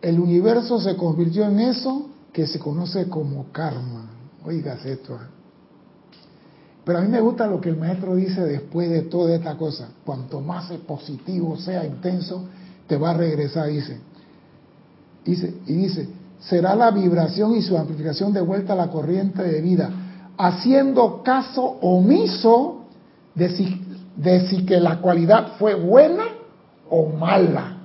[0.02, 4.10] El universo se convirtió en eso que se conoce como karma.
[4.44, 5.14] Oigas esto.
[5.14, 5.26] ¿eh?
[6.84, 9.90] Pero a mí me gusta lo que el maestro dice después de toda esta cosa.
[10.04, 12.44] Cuanto más positivo sea, intenso,
[12.86, 14.00] te va a regresar, dice.
[15.24, 16.08] Dice, y dice,
[16.40, 19.90] será la vibración y su amplificación de vuelta a la corriente de vida,
[20.38, 22.86] haciendo caso omiso
[23.34, 23.82] de si,
[24.16, 26.24] de si que la cualidad fue buena
[26.88, 27.76] o mala.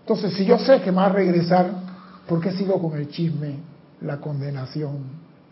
[0.00, 1.70] Entonces, si yo sé que me va a regresar,
[2.28, 3.58] ¿por qué sigo con el chisme,
[4.00, 4.98] la condenación,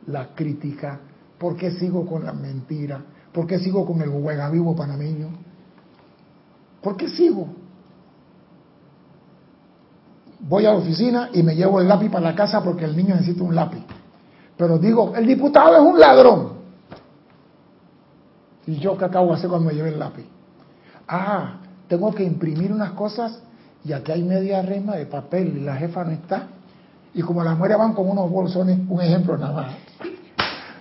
[0.07, 1.01] la crítica?
[1.38, 3.03] ¿Por qué sigo con la mentira?
[3.33, 4.11] ¿Por qué sigo con el
[4.53, 5.29] vivo panameño?
[6.83, 7.62] ¿Por qué sigo?
[10.42, 13.14] Voy a la oficina y me llevo el lápiz para la casa porque el niño
[13.14, 13.85] necesita un lápiz.
[14.57, 16.52] Pero digo, el diputado es un ladrón.
[18.66, 20.26] ¿Y yo qué acabo de hacer cuando me lleve el lápiz?
[21.09, 21.55] Ah,
[21.88, 23.40] tengo que imprimir unas cosas
[23.85, 26.46] y aquí hay media rema de papel y la jefa no está.
[27.14, 29.66] Y como las mujeres van con unos bolsones, un ejemplo nada más,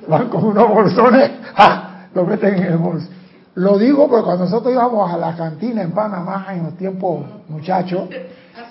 [0.07, 2.07] van con unos bolsones, ¡ah!
[2.13, 3.07] lo meten en el bolso.
[3.55, 8.09] Lo digo porque cuando nosotros íbamos a la cantina en Panamá en los tiempos muchachos,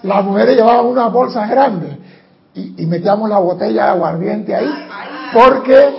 [0.02, 1.96] las mujeres llevaban unas bolsas grandes
[2.54, 4.68] y, metíamos la botella de aguardiente ahí,
[5.32, 5.94] porque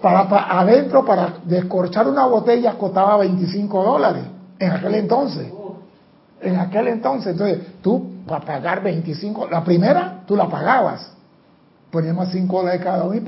[0.00, 4.24] para, adentro para descorchar una botella costaba 25 dólares
[4.58, 5.52] en aquel entonces.
[6.40, 11.12] En aquel entonces, entonces tú para pagar 25, la primera tú la pagabas,
[11.90, 13.20] poníamos 5 dólares cada uno,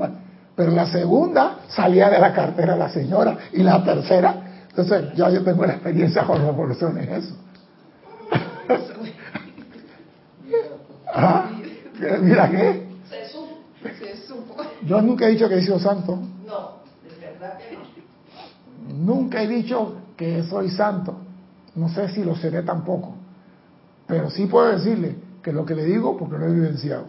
[0.55, 4.35] pero la segunda salía de la cartera de la señora y la tercera,
[4.69, 7.35] entonces ya yo tengo la experiencia con las bolsones, eso.
[11.13, 11.49] ¿Ah?
[12.21, 12.87] Mira qué.
[14.85, 16.19] Yo nunca he dicho que he sido santo.
[16.45, 17.83] No, de verdad que no.
[19.05, 21.15] Nunca he dicho que soy santo.
[21.75, 23.15] No sé si lo seré tampoco.
[24.07, 27.05] Pero sí puedo decirle que lo que le digo porque lo he vivenciado.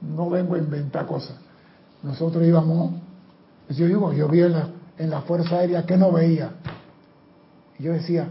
[0.00, 1.36] No vengo a inventar cosas.
[2.02, 2.94] Nosotros íbamos,
[3.68, 6.50] yo digo, yo vi en la, en la Fuerza Aérea que no veía.
[7.78, 8.28] Y yo decía,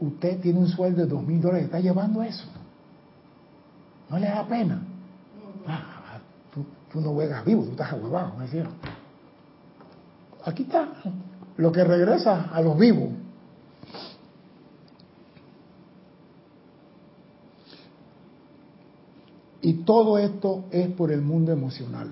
[0.00, 2.44] usted tiene un sueldo de dos mil dólares, ¿está llevando eso?
[4.08, 4.80] ¿No le da pena?
[5.66, 6.18] Ah,
[6.52, 8.68] tú, no juegas vivo, tú estás ahuevado, me decían.
[10.44, 10.88] Aquí está
[11.56, 13.10] lo que regresa a los vivos.
[19.60, 22.08] Y todo esto es por el mundo emocional.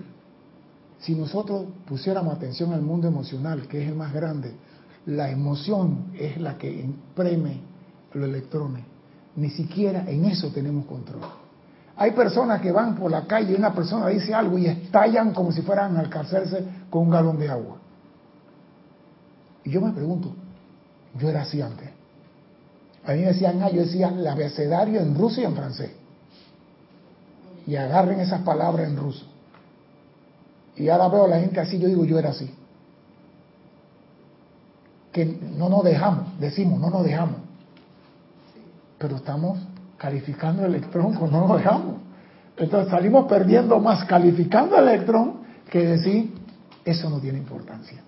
[0.99, 4.53] Si nosotros pusiéramos atención al mundo emocional, que es el más grande,
[5.07, 7.61] la emoción es la que impreme
[8.13, 8.85] los electrones.
[9.37, 11.23] Ni siquiera en eso tenemos control.
[11.97, 15.51] Hay personas que van por la calle y una persona dice algo y estallan como
[15.51, 17.79] si fueran a alcanzarse con un galón de agua.
[19.65, 20.35] Y yo me pregunto,
[21.19, 21.89] yo era así antes.
[23.07, 25.91] A mí me decían, ah, yo decía el abecedario en ruso y en francés.
[27.67, 29.25] Y agarren esas palabras en ruso.
[30.77, 32.53] Y ahora veo a la gente así, yo digo, yo era así.
[35.13, 37.46] Que no nos dejamos, decimos, no nos dejamos.
[38.99, 39.59] Pero estamos
[39.97, 41.97] calificando el electrón cuando no lo dejamos.
[42.57, 46.33] Entonces salimos perdiendo más calificando el electrón que decir,
[46.85, 48.03] eso no tiene importancia.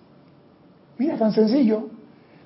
[0.97, 1.89] Mira, tan sencillo.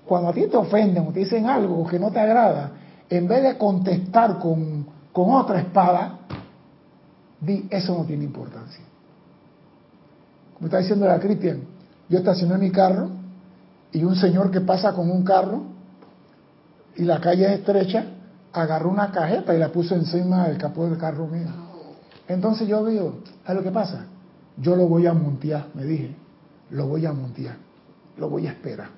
[0.05, 2.72] Cuando a ti te ofenden o te dicen algo que no te agrada,
[3.09, 6.18] en vez de contestar con, con otra espada,
[7.40, 8.85] di, eso no tiene importancia.
[10.55, 11.61] Como está diciendo la Cristian,
[12.09, 13.11] yo estacioné mi carro
[13.92, 15.62] y un señor que pasa con un carro
[16.96, 18.07] y la calle es estrecha,
[18.53, 21.49] agarró una cajeta y la puso encima del capó del carro mío.
[22.29, 24.07] Entonces yo digo, ¿sabes lo que pasa?
[24.57, 26.15] Yo lo voy a montear, me dije,
[26.71, 27.57] lo voy a montear,
[28.17, 28.88] lo voy a esperar.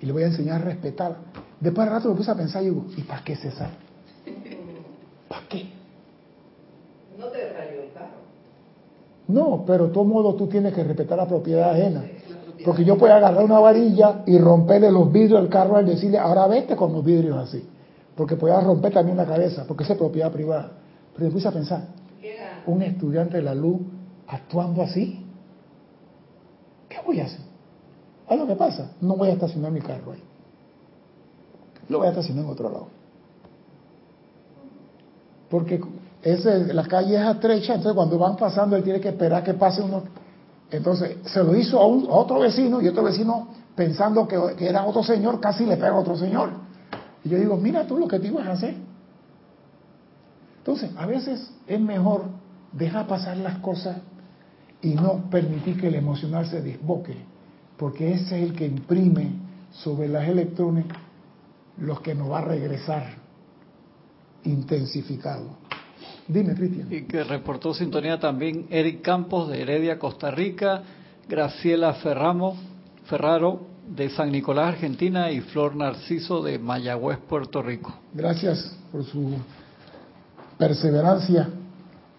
[0.00, 1.16] Y le voy a enseñar a respetar.
[1.60, 3.70] Después de rato me puse a pensar y digo, ¿y para qué César?
[5.28, 5.70] ¿Para qué?
[7.18, 8.18] No te rayó el carro.
[9.26, 12.04] No, pero de todo modo tú tienes que respetar la propiedad ajena.
[12.64, 16.46] Porque yo puedo agarrar una varilla y romperle los vidrios del carro al decirle, ahora
[16.46, 17.68] vete con los vidrios así
[18.18, 20.72] porque podía romper también la cabeza, porque es propiedad privada.
[21.14, 21.84] Pero me puse a pensar,
[22.66, 23.80] un estudiante de la luz
[24.26, 25.24] actuando así,
[26.88, 27.42] ¿qué voy a hacer?
[28.28, 28.90] ¿A lo que pasa?
[29.00, 30.22] No voy a estacionar mi carro ahí.
[31.88, 32.88] Lo voy a estacionar en otro lado.
[35.48, 35.80] Porque
[36.20, 39.80] ese, la calle es estrecha, entonces cuando van pasando él tiene que esperar que pase
[39.80, 40.02] uno.
[40.72, 44.84] Entonces se lo hizo a, un, otro vecino y otro vecino pensando que, que, era
[44.84, 46.66] otro señor, casi le pega a otro señor.
[47.28, 48.74] Yo digo, mira tú lo que te ibas a hacer.
[50.58, 52.26] Entonces, a veces es mejor
[52.72, 53.98] dejar pasar las cosas
[54.82, 57.16] y no permitir que el emocional se desboque,
[57.76, 59.30] porque ese es el que imprime
[59.70, 60.86] sobre las electrones
[61.78, 63.04] los que nos va a regresar
[64.44, 65.56] intensificado.
[66.26, 66.92] Dime, Cristian.
[66.92, 70.82] Y que reportó sintonía también Eric Campos de Heredia, Costa Rica,
[71.28, 72.56] Graciela Ferramo,
[73.04, 77.94] Ferraro de San Nicolás, Argentina, y Flor Narciso de Mayagüez, Puerto Rico.
[78.12, 79.34] Gracias por su
[80.58, 81.48] perseverancia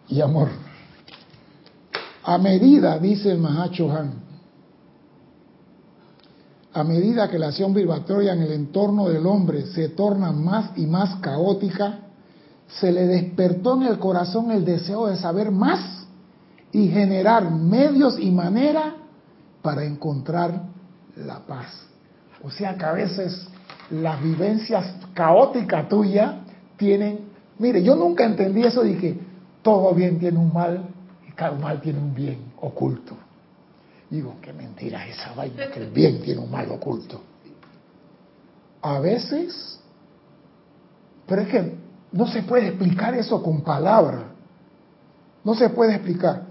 [0.07, 0.49] y amor.
[2.23, 4.13] A medida, dice el Mahacho Han,
[6.73, 10.85] a medida que la acción vibratoria en el entorno del hombre se torna más y
[10.85, 11.99] más caótica,
[12.67, 16.05] se le despertó en el corazón el deseo de saber más
[16.71, 18.95] y generar medios y manera
[19.63, 20.78] para encontrar
[21.15, 21.67] la paz.
[22.43, 23.47] O sea que a veces
[23.91, 26.35] las vivencias caóticas tuyas
[26.77, 27.29] tienen...
[27.57, 29.19] Mire, yo nunca entendí eso de que
[29.61, 30.85] todo bien tiene un mal
[31.27, 33.15] y cada mal tiene un bien oculto.
[34.09, 37.21] Digo, qué mentira esa vaina, que el bien tiene un mal oculto.
[38.81, 39.79] A veces,
[41.27, 41.75] pero es que
[42.11, 44.23] no se puede explicar eso con palabras.
[45.43, 46.48] No se puede explicar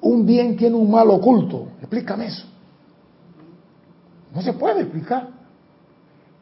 [0.00, 1.68] un bien tiene un mal oculto.
[1.80, 2.46] Explícame eso.
[4.34, 5.30] No se puede explicar.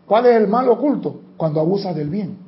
[0.07, 1.21] ¿Cuál es el mal oculto?
[1.37, 2.45] Cuando abusas del bien.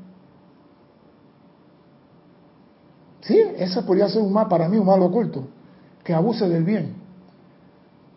[3.27, 5.49] Sí, eso podría ser un mal, para mí un mal oculto,
[6.05, 6.95] que abuse del bien.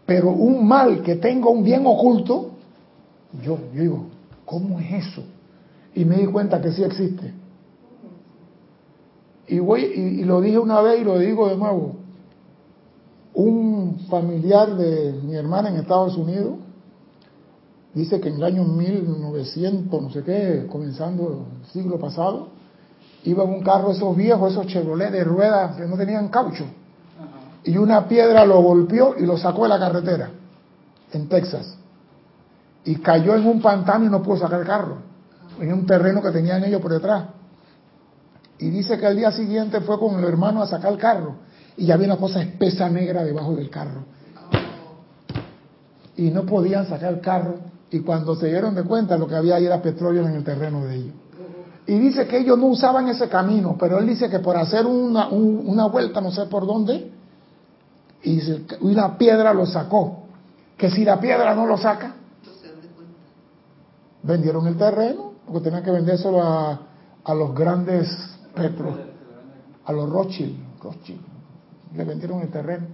[0.06, 2.52] Pero un mal que tenga un bien oculto,
[3.44, 4.06] yo, digo,
[4.46, 5.24] ¿cómo es eso?
[5.96, 7.34] Y me di cuenta que sí existe.
[9.48, 11.96] Y, voy, y, lo dije una vez y lo digo de nuevo.
[13.40, 16.56] Un familiar de mi hermana en Estados Unidos
[17.94, 22.50] dice que en el año 1900, no sé qué, comenzando el siglo pasado,
[23.24, 26.66] iba en un carro esos viejos, esos Chevrolet de ruedas que no tenían caucho.
[27.64, 30.32] Y una piedra lo golpeó y lo sacó de la carretera
[31.14, 31.78] en Texas.
[32.84, 34.98] Y cayó en un pantano y no pudo sacar el carro.
[35.62, 37.24] En un terreno que tenían ellos por detrás.
[38.58, 41.36] Y dice que al día siguiente fue con el hermano a sacar el carro.
[41.80, 44.03] Y había una cosa espesa negra debajo del carro.
[46.17, 47.55] Y no podían sacar el carro.
[47.89, 50.86] Y cuando se dieron de cuenta, lo que había ahí era petróleo en el terreno
[50.86, 51.13] de ellos.
[51.88, 55.30] Y dice que ellos no usaban ese camino, pero él dice que por hacer una,
[55.30, 57.11] una vuelta, no sé por dónde,
[58.23, 58.41] y
[58.82, 60.25] una piedra lo sacó.
[60.77, 62.13] Que si la piedra no lo saca,
[64.21, 66.80] vendieron el terreno, porque tenían que vendérselo a,
[67.23, 68.09] a los grandes
[68.53, 68.95] petros,
[69.86, 71.28] a los Rothschild, Rothschild,
[71.96, 72.88] le vendieron el terreno.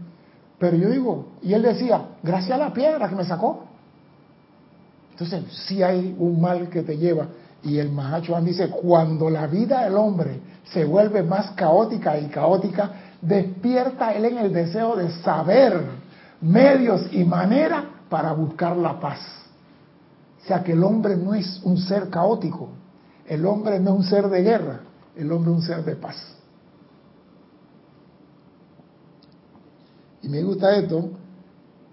[0.58, 3.66] Pero yo digo, y él decía, gracias a la piedra que me sacó.
[5.12, 7.28] Entonces, si hay un mal que te lleva.
[7.64, 12.91] Y el Mahachuan dice, cuando la vida del hombre se vuelve más caótica y caótica,
[13.22, 15.82] despierta él en el deseo de saber
[16.41, 19.20] medios y maneras para buscar la paz.
[20.43, 22.70] O sea que el hombre no es un ser caótico,
[23.28, 24.82] el hombre no es un ser de guerra,
[25.16, 26.16] el hombre es un ser de paz.
[30.26, 31.11] Y me gusta esto,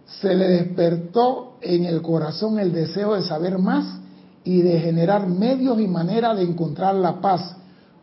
[0.07, 3.99] se le despertó en el corazón el deseo de saber más
[4.43, 7.55] y de generar medios y maneras de encontrar la paz,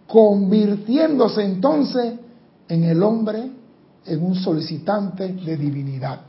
[0.07, 2.13] convirtiéndose entonces
[2.67, 3.51] en el hombre
[4.05, 6.21] en un solicitante de divinidad.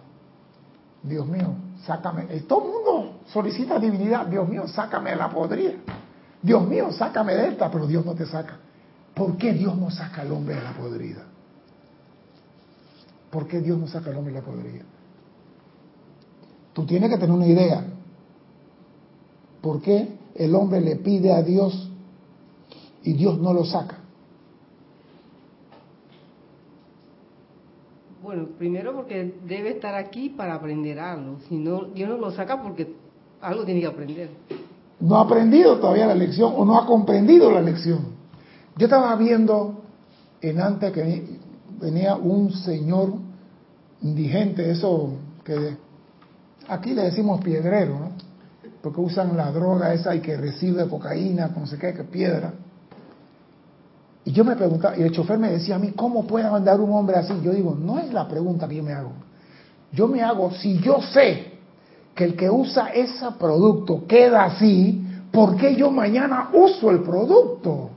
[1.02, 1.52] Dios mío,
[1.84, 2.24] sácame.
[2.30, 4.26] Eh, todo el mundo solicita divinidad.
[4.26, 5.74] Dios mío, sácame de la podrida.
[6.40, 8.56] Dios mío, sácame de esta, pero Dios no te saca.
[9.14, 11.26] ¿Por qué Dios no saca al hombre de la podrida?
[13.30, 14.84] ¿Por qué Dios no saca al hombre la podrida?
[16.72, 17.84] Tú tienes que tener una idea.
[19.60, 21.90] ¿Por qué el hombre le pide a Dios
[23.02, 23.98] y Dios no lo saca?
[28.22, 31.38] Bueno, primero porque debe estar aquí para aprender algo.
[31.48, 32.94] Si no, Dios no lo saca porque
[33.40, 34.30] algo tiene que aprender.
[35.00, 38.20] No ha aprendido todavía la lección o no ha comprendido la lección.
[38.76, 39.82] Yo estaba viendo
[40.42, 41.40] en antes que
[41.80, 43.14] venía un señor
[44.02, 45.14] indigente, eso
[45.44, 45.76] que
[46.68, 48.10] aquí le decimos piedrero, ¿no?
[48.82, 52.52] porque usan la droga esa y que recibe cocaína, no sé qué, que piedra.
[54.24, 56.92] Y yo me preguntaba, y el chofer me decía a mí, ¿cómo puede andar un
[56.92, 57.34] hombre así?
[57.42, 59.12] Yo digo, no es la pregunta que yo me hago.
[59.92, 61.58] Yo me hago, si yo sé
[62.14, 67.90] que el que usa ese producto queda así, ¿por qué yo mañana uso el producto?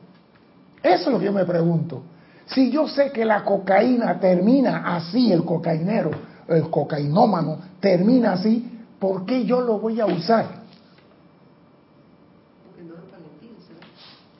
[0.81, 2.01] Eso es lo que yo me pregunto.
[2.47, 6.11] Si yo sé que la cocaína termina así, el cocainero,
[6.47, 8.69] el cocainómano termina así,
[8.99, 10.63] ¿por qué yo lo voy a usar?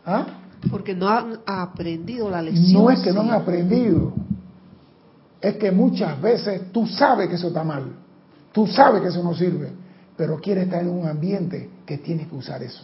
[0.05, 0.25] ¿Ah?
[0.69, 2.83] Porque no han aprendido la lección.
[2.83, 4.13] No es que no han aprendido,
[5.41, 7.93] es que muchas veces tú sabes que eso está mal,
[8.51, 9.71] tú sabes que eso no sirve,
[10.15, 12.83] pero quieres estar en un ambiente que tiene que usar eso.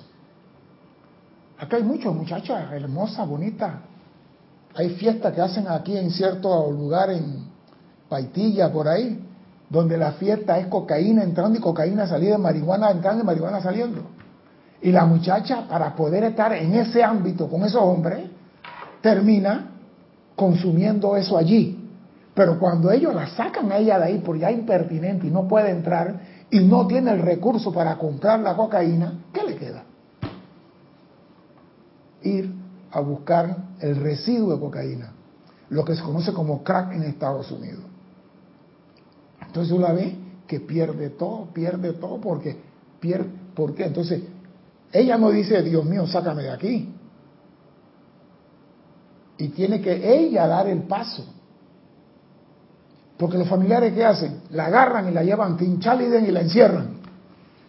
[1.58, 3.74] Acá hay muchas muchachas hermosas, bonitas.
[4.76, 7.50] Hay fiestas que hacen aquí en cierto lugar en
[8.08, 9.20] Paitilla, por ahí,
[9.70, 14.02] donde la fiesta es cocaína entrando y cocaína salida, marihuana entrando y marihuana saliendo.
[14.82, 18.30] Y la muchacha, para poder estar en ese ámbito con esos hombres,
[19.02, 19.72] termina
[20.36, 21.76] consumiendo eso allí.
[22.34, 25.72] Pero cuando ellos la sacan a ella de ahí por ya impertinente y no puede
[25.72, 29.84] entrar y no tiene el recurso para comprar la cocaína, ¿qué le queda?
[32.22, 32.59] Ir
[32.92, 35.12] a buscar el residuo de cocaína,
[35.70, 37.84] lo que se conoce como crack en Estados Unidos.
[39.46, 40.16] Entonces una ve
[40.48, 42.58] que pierde todo, pierde todo porque
[43.00, 43.86] pierde, ¿por qué?
[43.86, 44.24] Entonces
[44.92, 46.94] ella no dice, Dios mío, sácame de aquí.
[49.38, 51.26] Y tiene que ella dar el paso.
[53.18, 54.42] Porque los familiares, ¿qué hacen?
[54.52, 56.98] La agarran y la llevan tinchaliden y la encierran.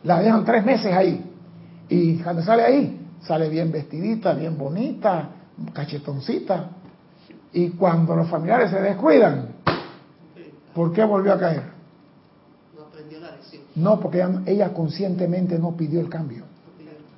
[0.05, 1.25] La dejan tres meses ahí.
[1.89, 5.31] Y cuando sale ahí, sale bien vestidita, bien bonita,
[5.73, 6.71] cachetoncita.
[7.53, 9.49] Y cuando los familiares se descuidan,
[10.75, 11.81] ¿por qué volvió a caer?
[13.77, 16.45] No, porque ella, conscientemente no pidió el cambio.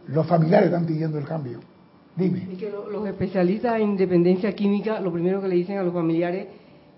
[0.07, 1.61] Los familiares están pidiendo el cambio.
[2.16, 2.46] Dime.
[2.53, 6.48] Es que los especialistas en dependencia química, lo primero que le dicen a los familiares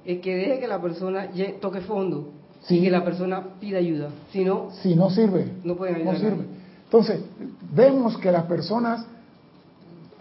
[0.05, 1.29] es que deje que la persona
[1.61, 2.33] toque fondo
[2.69, 4.11] y que la persona pida ayuda.
[4.33, 6.15] Si no, si no sirve, no pueden ayudar.
[6.15, 6.45] No sirve.
[6.95, 7.23] Entonces,
[7.75, 9.05] vemos que las personas,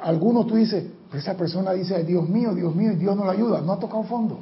[0.01, 3.34] algunos tú dices, pues esa persona dice, Dios mío, Dios mío, y Dios no la
[3.34, 4.39] ayuda, no ha tocado fondo.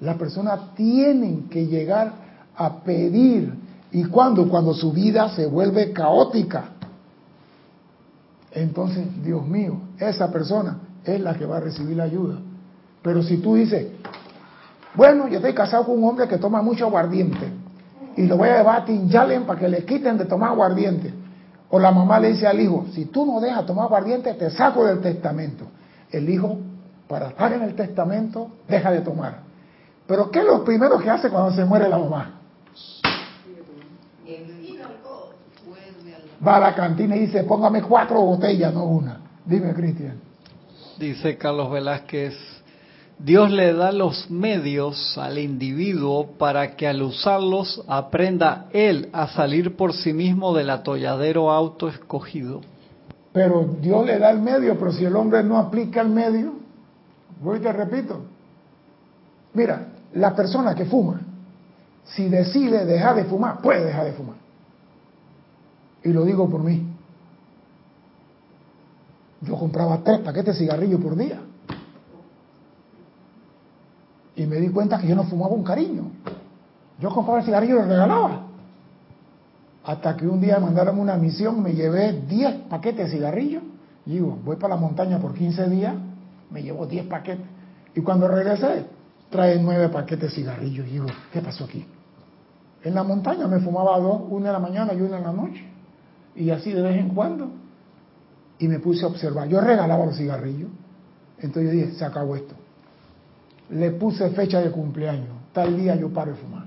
[0.00, 2.14] Las personas tienen que llegar
[2.56, 3.52] a pedir.
[3.90, 4.48] ¿Y cuándo?
[4.48, 6.70] Cuando su vida se vuelve caótica.
[8.50, 12.38] Entonces, Dios mío, esa persona es la que va a recibir la ayuda.
[13.02, 13.88] Pero si tú dices,
[14.94, 17.61] bueno, yo estoy casado con un hombre que toma mucho aguardiente
[18.16, 21.12] y lo voy a llevar a Tinjalen para que le quiten de tomar aguardiente.
[21.70, 24.84] O la mamá le dice al hijo, si tú no dejas tomar aguardiente, te saco
[24.84, 25.66] del testamento.
[26.10, 26.58] El hijo,
[27.08, 29.40] para estar en el testamento, deja de tomar.
[30.06, 32.38] Pero ¿qué es lo primero que hace cuando se muere la mamá?
[36.46, 39.20] Va a la cantina y dice, póngame cuatro botellas, no una.
[39.44, 40.20] Dime, Cristian.
[40.98, 42.34] Dice Carlos Velázquez,
[43.24, 49.76] Dios le da los medios al individuo para que al usarlos aprenda él a salir
[49.76, 52.62] por sí mismo del atolladero autoescogido.
[53.32, 56.54] Pero Dios le da el medio, pero si el hombre no aplica el medio,
[57.40, 58.22] voy te repito.
[59.54, 61.20] Mira, la persona que fuma,
[62.04, 64.36] si decide dejar de fumar, puede dejar de fumar.
[66.02, 66.88] Y lo digo por mí.
[69.42, 71.40] Yo compraba tres paquetes de cigarrillos por día.
[74.42, 76.10] Y me di cuenta que yo no fumaba un cariño.
[76.98, 78.42] Yo compraba el cigarrillo y lo regalaba.
[79.84, 83.62] Hasta que un día mandaron una misión, me llevé 10 paquetes de cigarrillos.
[84.04, 85.94] Y digo, voy para la montaña por 15 días,
[86.50, 87.46] me llevo 10 paquetes.
[87.94, 88.86] Y cuando regresé,
[89.30, 90.88] trae 9 paquetes de cigarrillos.
[90.88, 91.86] Y digo, ¿qué pasó aquí?
[92.82, 95.64] En la montaña me fumaba dos, una en la mañana y una en la noche.
[96.34, 97.48] Y así de vez en cuando.
[98.58, 99.46] Y me puse a observar.
[99.46, 100.70] Yo regalaba los cigarrillos.
[101.38, 102.56] Entonces yo dije, se acabó esto
[103.72, 106.64] le puse fecha de cumpleaños, tal día yo paro de fumar.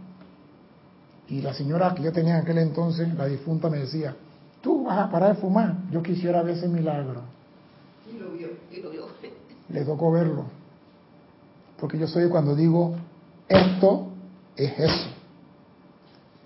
[1.28, 4.16] Y la señora que yo tenía en aquel entonces, la difunta, me decía,
[4.62, 7.22] tú vas a parar de fumar, yo quisiera ver ese milagro.
[8.12, 9.06] Y lo vio, y lo vio.
[9.70, 10.46] Le tocó verlo.
[11.80, 12.96] Porque yo soy cuando digo,
[13.48, 14.08] esto
[14.56, 15.10] es eso.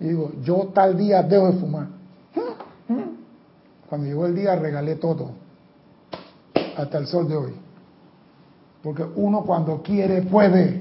[0.00, 1.86] Y digo, yo tal día dejo de fumar.
[3.88, 5.32] Cuando llegó el día regalé todo,
[6.76, 7.52] hasta el sol de hoy.
[8.82, 10.80] Porque uno cuando quiere puede.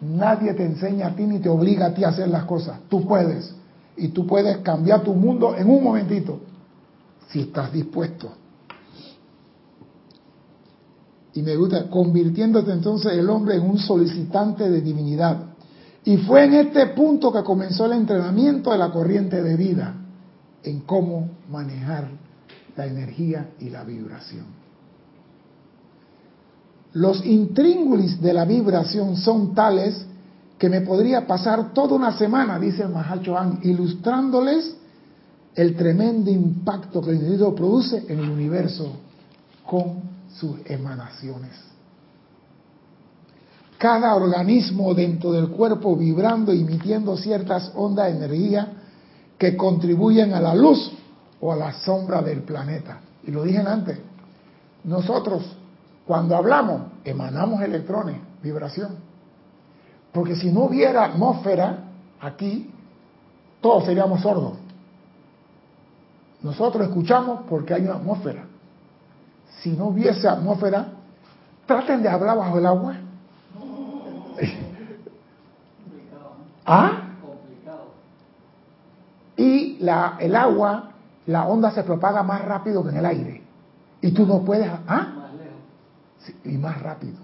[0.00, 2.80] Nadie te enseña a ti ni te obliga a ti a hacer las cosas.
[2.88, 3.54] Tú puedes.
[3.96, 6.40] Y tú puedes cambiar tu mundo en un momentito.
[7.28, 8.32] Si estás dispuesto.
[11.32, 15.38] Y me gusta, convirtiéndote entonces el hombre en un solicitante de divinidad.
[16.04, 19.94] Y fue en este punto que comenzó el entrenamiento de la corriente de vida,
[20.62, 22.08] en cómo manejar
[22.76, 24.65] la energía y la vibración.
[26.96, 30.06] Los intríngulis de la vibración son tales
[30.56, 34.74] que me podría pasar toda una semana, dice el Mahachohan, ilustrándoles
[35.54, 38.92] el tremendo impacto que el individuo produce en el universo
[39.66, 40.00] con
[40.34, 41.52] sus emanaciones.
[43.76, 48.72] Cada organismo dentro del cuerpo vibrando, emitiendo ciertas ondas de energía
[49.36, 50.92] que contribuyen a la luz
[51.42, 53.00] o a la sombra del planeta.
[53.26, 53.98] Y lo dije antes,
[54.84, 55.42] nosotros
[56.06, 58.96] cuando hablamos, emanamos electrones, vibración.
[60.12, 61.80] Porque si no hubiera atmósfera
[62.20, 62.70] aquí,
[63.60, 64.52] todos seríamos sordos.
[66.42, 68.44] Nosotros escuchamos porque hay una atmósfera.
[69.62, 70.92] Si no hubiese atmósfera,
[71.66, 72.94] traten de hablar bajo el agua.
[76.66, 77.02] ¿Ah?
[79.36, 80.92] Y la, el agua,
[81.26, 83.42] la onda se propaga más rápido que en el aire.
[84.00, 84.70] Y tú no puedes...
[84.86, 85.25] ¿Ah?
[86.44, 87.18] Y más rápido.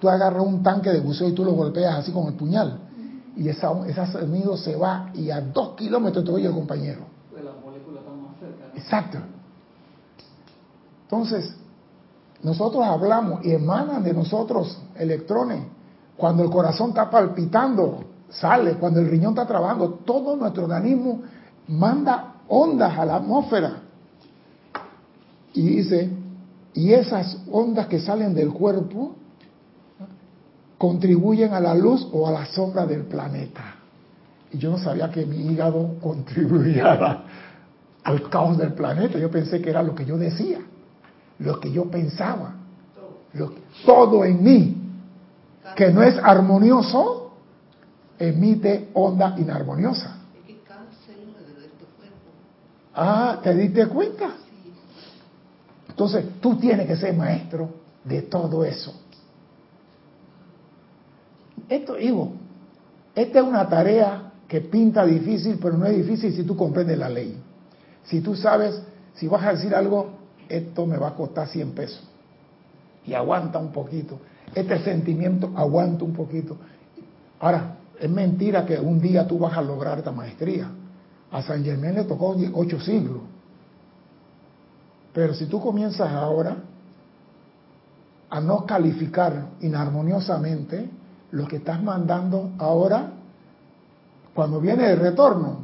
[0.00, 2.80] Tú agarras un tanque de buceo y tú lo golpeas así con el puñal.
[3.36, 7.00] Y esa, ese sonido se va y a dos kilómetros te oye el compañero.
[7.30, 7.44] Pues
[8.74, 9.18] Exacto.
[11.02, 11.54] Entonces,
[12.42, 15.64] nosotros hablamos y emanan de nosotros electrones.
[16.16, 18.74] Cuando el corazón está palpitando, sale.
[18.74, 21.22] Cuando el riñón está trabajando, todo nuestro organismo
[21.68, 23.82] manda ondas a la atmósfera.
[25.54, 26.10] Y dice,
[26.74, 29.16] y esas ondas que salen del cuerpo
[30.76, 33.74] contribuyen a la luz o a la sombra del planeta.
[34.52, 37.24] Y yo no sabía que mi hígado contribuía
[38.04, 39.18] al caos del planeta.
[39.18, 40.60] Yo pensé que era lo que yo decía,
[41.40, 42.54] lo que yo pensaba,
[43.34, 43.52] lo,
[43.84, 44.74] todo en mí
[45.76, 47.32] que no es armonioso,
[48.18, 50.16] emite onda inarmoniosa.
[52.94, 54.34] Ah, ¿te diste cuenta?
[55.98, 57.70] Entonces, tú tienes que ser maestro
[58.04, 58.94] de todo eso.
[61.68, 62.34] Esto, Ivo,
[63.16, 67.08] esta es una tarea que pinta difícil, pero no es difícil si tú comprendes la
[67.08, 67.36] ley.
[68.04, 68.80] Si tú sabes,
[69.14, 70.10] si vas a decir algo,
[70.48, 72.04] esto me va a costar 100 pesos.
[73.04, 74.20] Y aguanta un poquito.
[74.54, 76.56] Este sentimiento aguanta un poquito.
[77.40, 80.70] Ahora, es mentira que un día tú vas a lograr esta maestría.
[81.32, 83.22] A San Germán le tocó ocho siglos.
[85.18, 86.58] Pero si tú comienzas ahora
[88.30, 90.88] a no calificar inarmoniosamente
[91.32, 93.14] lo que estás mandando ahora,
[94.32, 95.56] cuando viene el retorno,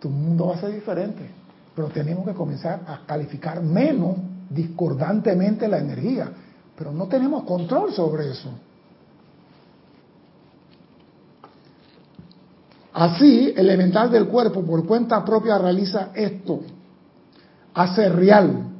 [0.00, 1.28] tu mundo va a ser diferente.
[1.76, 4.16] Pero tenemos que comenzar a calificar menos
[4.48, 6.30] discordantemente la energía.
[6.74, 8.48] Pero no tenemos control sobre eso.
[12.94, 16.60] Así, el elemental del cuerpo por cuenta propia realiza esto.
[17.74, 18.70] Hace real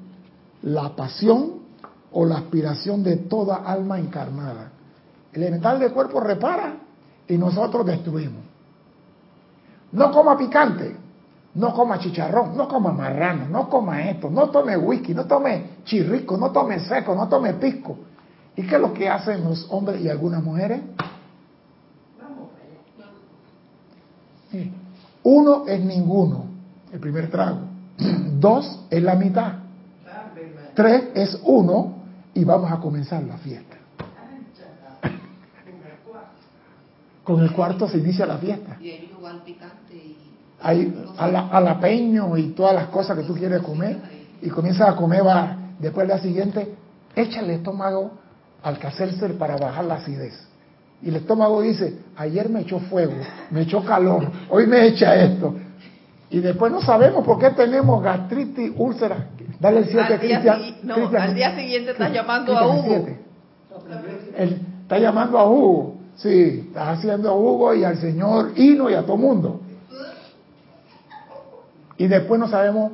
[0.65, 1.65] la pasión
[2.13, 4.71] o la aspiración de toda alma encarnada.
[5.33, 6.77] El elemental del cuerpo repara
[7.29, 8.43] y nosotros destruimos.
[9.93, 10.97] No coma picante,
[11.55, 16.37] no coma chicharrón, no coma marrano, no coma esto, no tome whisky, no tome chirrico,
[16.37, 17.99] no tome seco, no tome pisco.
[18.57, 20.81] ¿Y qué es lo que hacen los hombres y algunas mujeres?
[25.25, 26.45] Uno es ninguno,
[26.93, 27.61] el primer trago.
[28.39, 29.64] Dos es la mitad.
[30.75, 31.95] Tres es uno
[32.35, 33.77] y vamos a comenzar la fiesta.
[37.23, 38.77] Con el cuarto se inicia la fiesta.
[40.61, 43.99] Hay alapeño y todas las cosas que tú quieres comer
[44.43, 46.75] y comienzas a comer, va, después la siguiente,
[47.15, 48.13] échale estómago
[48.63, 50.35] al cacercer para bajar la acidez.
[51.03, 53.15] Y el estómago dice, ayer me echó fuego,
[53.51, 55.55] me echó calor, hoy me echa esto.
[56.31, 59.34] Y después no sabemos por qué tenemos gastritis, úlceras.
[59.61, 60.61] Dale el 7, Cristian.
[60.83, 63.07] No, al día siguiente está llamando a Hugo.
[64.37, 65.95] está llamando a Hugo.
[66.17, 69.61] Sí, está haciendo a Hugo y al señor Hino y a todo mundo.
[71.97, 72.93] Y después no sabemos,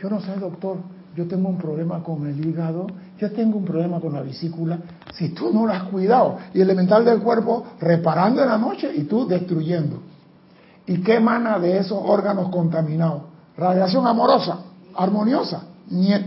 [0.00, 0.78] yo no sé, doctor,
[1.16, 2.86] yo tengo un problema con el hígado,
[3.18, 4.78] yo tengo un problema con la vesícula,
[5.12, 9.04] si tú no lo has cuidado, y elemental del cuerpo reparando en la noche y
[9.04, 10.00] tú destruyendo.
[10.86, 13.22] ¿Y qué emana de esos órganos contaminados?
[13.56, 14.60] Radiación amorosa,
[14.96, 16.24] armoniosa, niet.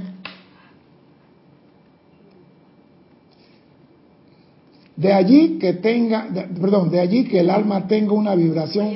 [4.95, 6.27] De allí que tenga,
[6.61, 8.93] perdón, de allí que el alma tenga una vibración.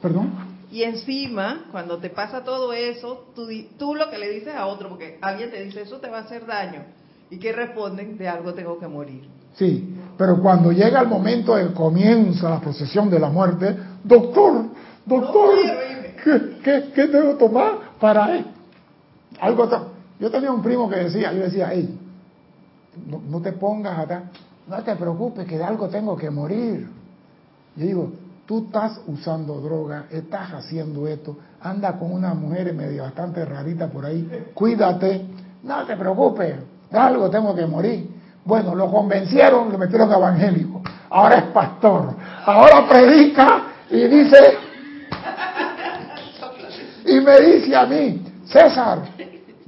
[0.00, 0.30] Perdón.
[0.70, 3.46] Y encima, cuando te pasa todo eso, tú,
[3.78, 6.22] tú lo que le dices a otro, porque alguien te dice, eso te va a
[6.22, 6.82] hacer daño.
[7.30, 8.18] ¿Y qué responden?
[8.18, 9.22] De algo tengo que morir.
[9.54, 14.64] Sí, pero cuando llega el momento de comienza la procesión de la muerte, doctor,
[15.04, 15.54] doctor,
[16.24, 18.46] ¿qué, qué, qué debo tomar para él?
[19.40, 19.68] Algo
[20.22, 21.98] Yo tenía un primo que decía, yo decía, hey,
[23.28, 24.22] no, te pongas acá,
[24.68, 26.88] no te preocupes que de algo tengo que morir.
[27.74, 28.12] Yo digo,
[28.46, 34.06] tú estás usando droga, estás haciendo esto, anda con una mujer medio bastante rarita por
[34.06, 35.26] ahí, cuídate,
[35.64, 36.54] no te preocupes,
[36.88, 38.08] de algo tengo que morir.
[38.44, 42.14] Bueno, lo convencieron, lo metieron evangélico, ahora es pastor,
[42.46, 44.38] ahora predica y dice,
[47.06, 49.00] y me dice a mí, César,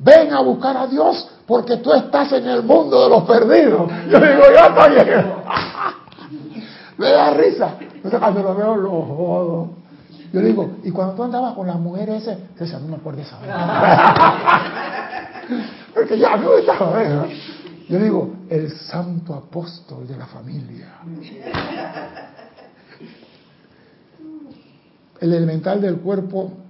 [0.04, 3.90] ven a buscar a Dios porque tú estás en el mundo de los perdidos.
[4.10, 5.24] Yo digo, yo estoy en
[6.98, 7.76] Me da risa.
[7.80, 9.70] Entonces cuando lo veo lo jodo.
[10.32, 12.38] Yo digo, y cuando tú andabas con las mujeres ese,
[12.80, 13.38] no me acuerdo esa
[15.94, 17.26] Porque ya no estaba
[17.88, 20.88] Yo le digo, el santo apóstol de la familia.
[25.20, 26.63] El elemental del cuerpo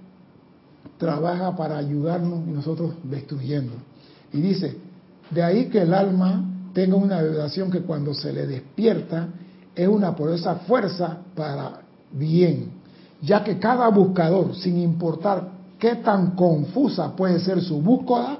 [0.97, 3.73] trabaja para ayudarnos y nosotros destruyendo.
[4.31, 4.77] Y dice,
[5.31, 6.43] de ahí que el alma
[6.73, 9.29] tenga una vibración que cuando se le despierta
[9.73, 11.81] es una poderosa fuerza para
[12.11, 12.71] bien,
[13.21, 18.39] ya que cada buscador, sin importar qué tan confusa puede ser su búsqueda,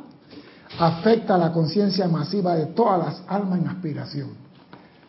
[0.79, 4.29] afecta la conciencia masiva de todas las almas en aspiración.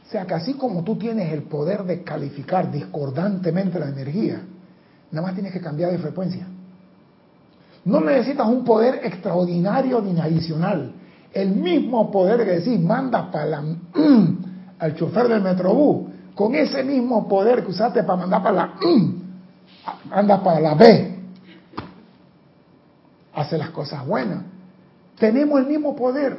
[0.07, 4.41] O sea que así como tú tienes el poder de calificar discordantemente la energía,
[5.11, 6.47] nada más tienes que cambiar de frecuencia.
[7.87, 10.93] No necesitas un poder extraordinario ni adicional.
[11.33, 13.65] El mismo poder que decís, manda para la,
[14.81, 18.75] al chofer del metrobús con ese mismo poder que usaste para mandar para la
[20.11, 21.17] anda para la B.
[23.33, 24.43] Hace las cosas buenas.
[25.17, 26.39] Tenemos el mismo poder,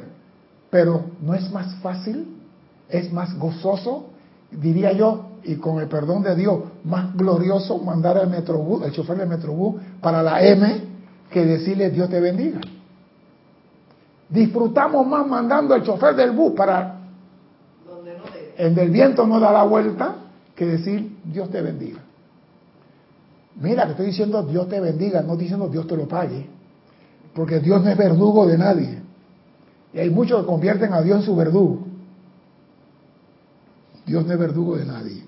[0.68, 2.42] pero no es más fácil,
[2.90, 4.10] es más gozoso,
[4.50, 9.16] diría yo, y con el perdón de Dios, más glorioso mandar al metrobús, el chofer
[9.16, 10.87] del metrobús para la M
[11.30, 12.60] que decirle Dios te bendiga.
[14.28, 16.98] Disfrutamos más mandando al chofer del bus para
[18.58, 20.16] en el viento no da la vuelta
[20.54, 22.00] que decir Dios te bendiga.
[23.60, 26.46] Mira, que estoy diciendo Dios te bendiga, no diciendo Dios te lo pague,
[27.34, 28.98] porque Dios no es verdugo de nadie.
[29.94, 31.86] Y hay muchos que convierten a Dios en su verdugo.
[34.04, 35.27] Dios no es verdugo de nadie.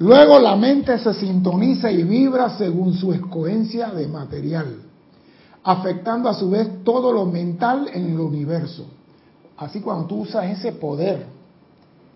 [0.00, 4.76] Luego la mente se sintoniza y vibra según su escogencia de material,
[5.64, 8.86] afectando a su vez todo lo mental en el universo.
[9.56, 11.26] Así cuando tú usas ese poder,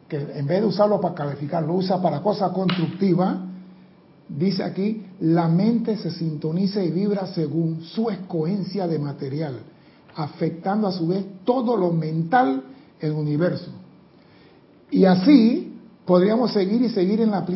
[0.09, 3.39] que en vez de usarlo para calificar, lo usa para cosas constructivas,
[4.29, 9.59] dice aquí, la mente se sintoniza y vibra según su escogencia de material,
[10.15, 12.63] afectando a su vez todo lo mental
[13.01, 13.71] en el universo.
[14.89, 15.72] Y así
[16.05, 17.47] podríamos seguir y seguir en la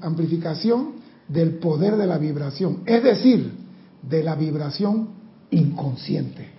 [0.00, 0.94] amplificación
[1.28, 3.52] del poder de la vibración, es decir,
[4.02, 5.08] de la vibración
[5.50, 6.50] inconsciente.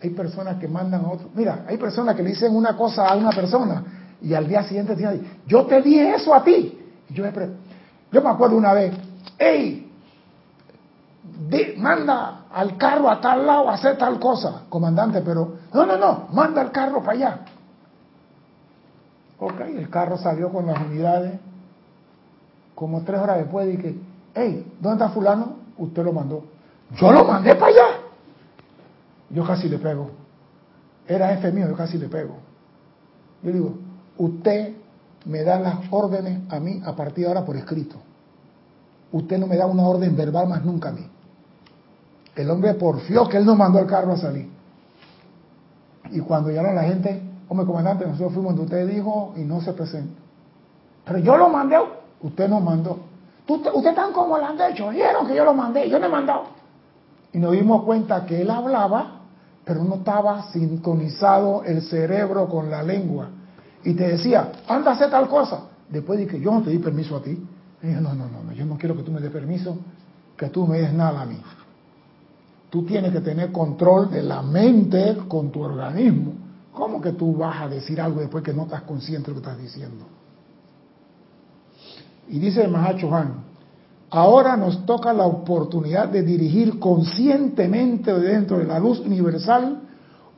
[0.00, 1.28] Hay personas que mandan a otro.
[1.34, 4.94] Mira, hay personas que le dicen una cosa a una persona y al día siguiente
[4.94, 6.78] dicen, yo te dije eso a ti.
[7.10, 8.94] Yo me acuerdo una vez,
[9.38, 9.90] hey,
[11.78, 16.28] manda al carro a tal lado a hacer tal cosa, comandante, pero no, no, no,
[16.32, 17.40] manda el carro para allá.
[19.40, 21.38] Ok, el carro salió con las unidades.
[22.74, 23.96] Como tres horas después dije,
[24.34, 25.56] hey, ¿dónde está fulano?
[25.76, 26.44] Usted lo mandó.
[26.96, 27.86] Yo lo mandé para allá.
[29.30, 30.10] Yo casi le pego.
[31.06, 32.36] Era jefe mío, yo casi le pego.
[33.42, 33.74] Yo digo,
[34.16, 34.74] usted
[35.24, 37.96] me da las órdenes a mí a partir de ahora por escrito.
[39.12, 41.06] Usted no me da una orden verbal más nunca a mí.
[42.34, 44.48] El hombre porfió que él no mandó el carro a salir.
[46.10, 49.72] Y cuando llegaron la gente, Hombre, comandante, nosotros fuimos donde usted dijo y no se
[49.72, 50.20] presentó.
[51.04, 51.76] Pero yo lo mandé,
[52.20, 52.98] usted no mandó.
[53.48, 56.44] usted tan como lo han hecho, vieron que yo lo mandé, yo no he mandado.
[57.32, 59.22] Y nos dimos cuenta que él hablaba,
[59.64, 63.28] pero no estaba sintonizado el cerebro con la lengua.
[63.84, 65.60] Y te decía, anda a hacer tal cosa.
[65.88, 67.30] Después dije, yo no te di permiso a ti.
[67.82, 69.78] Y dije, no, no, no, yo no quiero que tú me des permiso,
[70.36, 71.40] que tú me des nada a mí.
[72.68, 76.47] Tú tienes que tener control de la mente con tu organismo
[76.78, 79.50] ¿Cómo que tú vas a decir algo después que no estás consciente de lo que
[79.50, 80.06] estás diciendo?
[82.28, 83.42] Y dice el Mahacho Han,
[84.10, 89.80] ahora nos toca la oportunidad de dirigir conscientemente dentro de la luz universal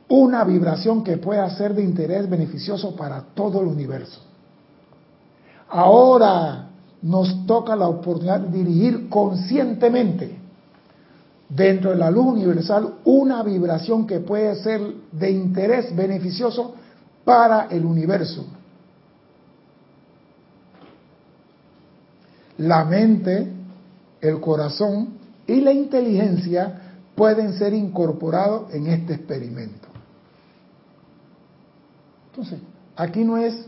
[0.07, 4.21] una vibración que pueda ser de interés beneficioso para todo el universo.
[5.69, 6.69] Ahora
[7.03, 10.40] nos toca la oportunidad de dirigir conscientemente
[11.55, 14.81] dentro de la luz universal una vibración que puede ser
[15.11, 16.75] de interés beneficioso
[17.25, 18.45] para el universo.
[22.57, 23.51] La mente,
[24.21, 25.09] el corazón
[25.47, 26.81] y la inteligencia
[27.15, 29.87] pueden ser incorporados en este experimento.
[32.29, 32.59] Entonces,
[32.95, 33.65] aquí no es,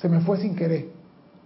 [0.00, 0.88] se me fue sin querer.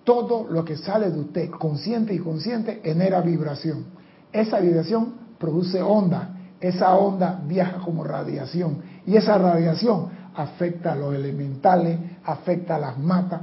[0.04, 3.84] Todo lo que sale de usted, consciente y consciente, genera vibración.
[4.32, 6.30] Esa vibración produce onda.
[6.60, 12.98] Esa onda viaja como radiación y esa radiación afecta a los elementales, afecta a las
[12.98, 13.40] matas.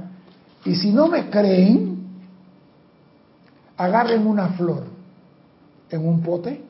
[0.64, 2.06] Y si no me creen,
[3.76, 4.84] agarren una flor
[5.90, 6.62] en un pote,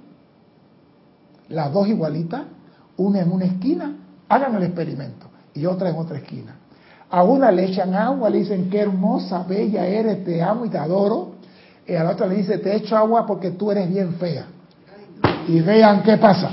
[1.48, 2.42] las dos igualitas,
[2.96, 3.96] una en una esquina,
[4.28, 6.56] hagan el experimento y otra en otra esquina.
[7.10, 10.78] A una le echan agua, le dicen qué hermosa, bella eres, te amo y te
[10.78, 11.34] adoro.
[11.86, 14.46] Y a la otra le dice te echo agua porque tú eres bien fea
[15.48, 16.50] y vean qué pasa.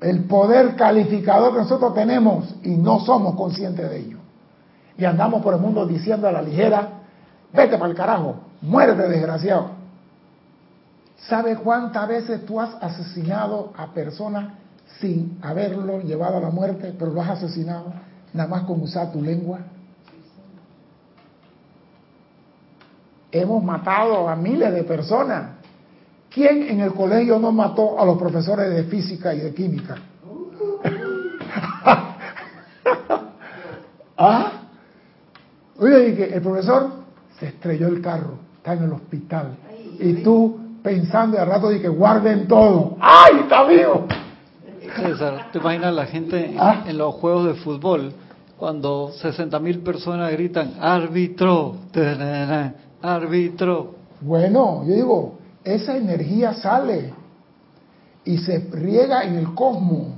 [0.00, 4.18] El poder calificador que nosotros tenemos y no somos conscientes de ello.
[4.98, 6.88] Y andamos por el mundo diciendo a la ligera,
[7.52, 9.70] vete para el carajo, muérete desgraciado.
[11.16, 14.52] ¿Sabe cuántas veces tú has asesinado a personas
[15.00, 17.92] sin haberlo llevado a la muerte, pero lo has asesinado
[18.32, 19.60] nada más con usar tu lengua?
[23.32, 25.55] Hemos matado a miles de personas
[26.36, 29.96] ¿Quién en el colegio no mató a los profesores de física y de química?
[34.18, 34.52] ¿Ah?
[35.78, 36.90] Oye, que el profesor
[37.40, 39.56] se estrelló el carro, está en el hospital.
[39.98, 42.98] Y tú pensando al rato de que guarden todo.
[43.00, 44.06] ¡Ay, está vivo!
[44.94, 46.84] César, ¿te imaginas la gente ¿Ah?
[46.86, 48.12] en los juegos de fútbol
[48.58, 51.76] cuando 60 mil personas gritan árbitro,
[53.00, 53.94] árbitro?
[54.20, 57.12] Bueno, yo digo, esa energía sale
[58.24, 60.14] y se riega en el cosmos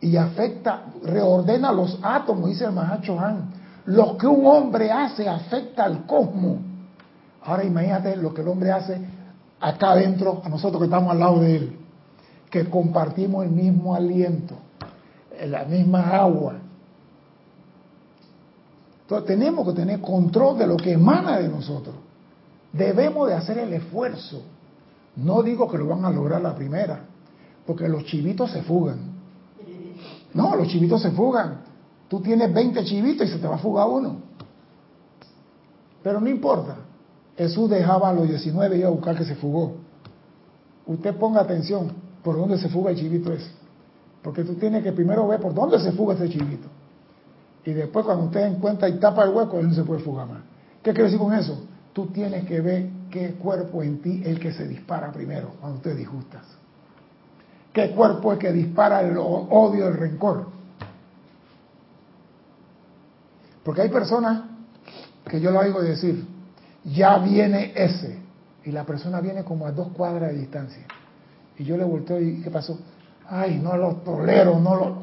[0.00, 3.50] y afecta, reordena los átomos, dice el Mahacho Han.
[3.86, 6.58] Lo que un hombre hace afecta al cosmos.
[7.42, 9.00] Ahora imagínate lo que el hombre hace
[9.60, 11.78] acá adentro, a nosotros que estamos al lado de él,
[12.48, 14.54] que compartimos el mismo aliento,
[15.44, 16.54] la misma agua.
[19.02, 21.96] Entonces tenemos que tener control de lo que emana de nosotros.
[22.72, 24.42] Debemos de hacer el esfuerzo.
[25.16, 27.04] No digo que lo van a lograr la primera,
[27.66, 29.14] porque los chivitos se fugan.
[30.32, 31.60] No, los chivitos se fugan.
[32.08, 34.16] Tú tienes 20 chivitos y se te va a fugar uno.
[36.02, 36.76] Pero no importa.
[37.36, 39.76] Jesús dejaba a los 19 y iba a buscar que se fugó.
[40.86, 41.92] Usted ponga atención
[42.22, 43.50] por dónde se fuga el chivito ese.
[44.22, 46.68] Porque tú tienes que primero ver por dónde se fuga ese chivito.
[47.64, 50.42] Y después cuando usted encuentra y tapa el hueco, él no se puede fugar más.
[50.82, 51.58] ¿Qué quiere decir con eso?
[51.92, 55.94] Tú tienes que ver qué cuerpo en ti el que se dispara primero cuando te
[55.94, 56.42] disgustas.
[57.72, 60.48] ¿Qué cuerpo es que dispara el odio, el rencor?
[63.62, 64.42] Porque hay personas
[65.30, 66.26] que yo lo oigo decir,
[66.82, 68.18] ya viene ese,
[68.64, 70.84] y la persona viene como a dos cuadras de distancia.
[71.56, 72.80] Y yo le volteo y ¿qué pasó?
[73.28, 74.96] Ay, no lo tolero, no lo...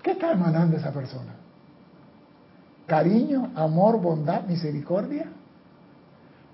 [0.00, 1.34] ¿Qué está emanando esa persona?
[2.86, 5.26] Cariño, amor, bondad, misericordia.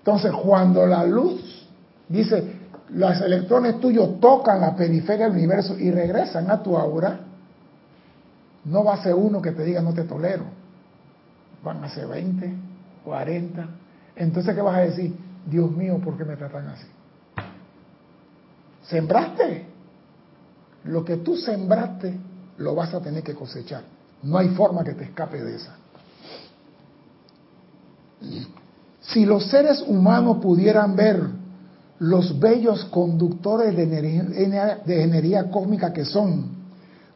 [0.05, 1.67] Entonces, cuando la luz
[2.07, 2.45] dice,
[2.91, 7.21] los electrones tuyos tocan la periferia del universo y regresan a tu aura,
[8.67, 10.45] no va a ser uno que te diga no te tolero.
[11.63, 12.55] Van a ser 20,
[13.03, 13.69] 40.
[14.17, 15.17] Entonces, ¿qué vas a decir?
[15.47, 16.87] Dios mío, ¿por qué me tratan así?
[18.83, 19.69] Sembraste.
[20.85, 22.15] Lo que tú sembraste
[22.59, 23.85] lo vas a tener que cosechar.
[24.23, 25.77] No hay forma que te escape de esa.
[29.09, 31.21] Si los seres humanos pudieran ver
[31.99, 36.47] los bellos conductores de energía, cósmica que son,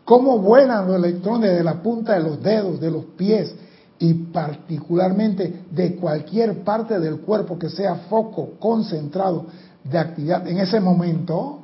[0.04, 3.54] cómo vuelan los electrones de la punta de los dedos, de los pies
[3.98, 9.46] y particularmente de cualquier parte del cuerpo que sea foco concentrado
[9.82, 11.60] de actividad en ese momento,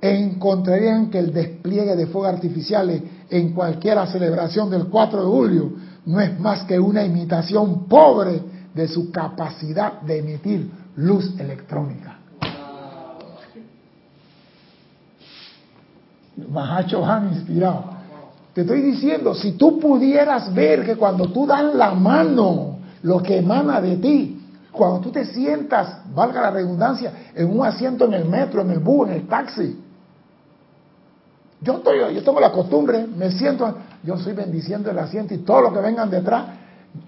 [0.00, 5.72] encontrarían que el despliegue de fuegos artificiales en cualquier celebración del 4 de julio
[6.06, 12.18] no es más que una imitación pobre de su capacidad de emitir luz electrónica.
[16.48, 17.84] Mahacho Han inspirado.
[18.54, 23.38] Te estoy diciendo, si tú pudieras ver que cuando tú das la mano, lo que
[23.38, 24.38] emana de ti,
[24.70, 28.78] cuando tú te sientas, valga la redundancia, en un asiento en el metro, en el
[28.78, 29.78] bus, en el taxi,
[31.62, 35.62] yo, estoy, yo tengo la costumbre, me siento, yo estoy bendiciendo el asiento y todo
[35.62, 36.44] lo que vengan detrás,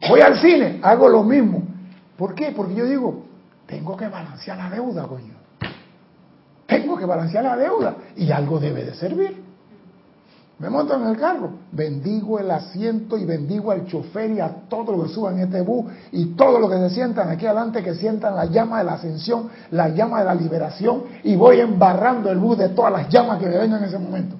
[0.09, 1.63] voy al cine, hago lo mismo.
[2.17, 2.53] ¿Por qué?
[2.53, 3.25] Porque yo digo,
[3.67, 5.35] tengo que balancear la deuda, coño.
[6.67, 9.45] Tengo que balancear la deuda y algo debe de servir.
[10.59, 14.97] Me monto en el carro, bendigo el asiento y bendigo al chofer y a todos
[14.97, 18.37] los que suban este bus y todos los que se sientan aquí adelante que sientan
[18.37, 22.57] la llama de la ascensión, la llama de la liberación y voy embarrando el bus
[22.57, 24.37] de todas las llamas que me vengan en ese momento.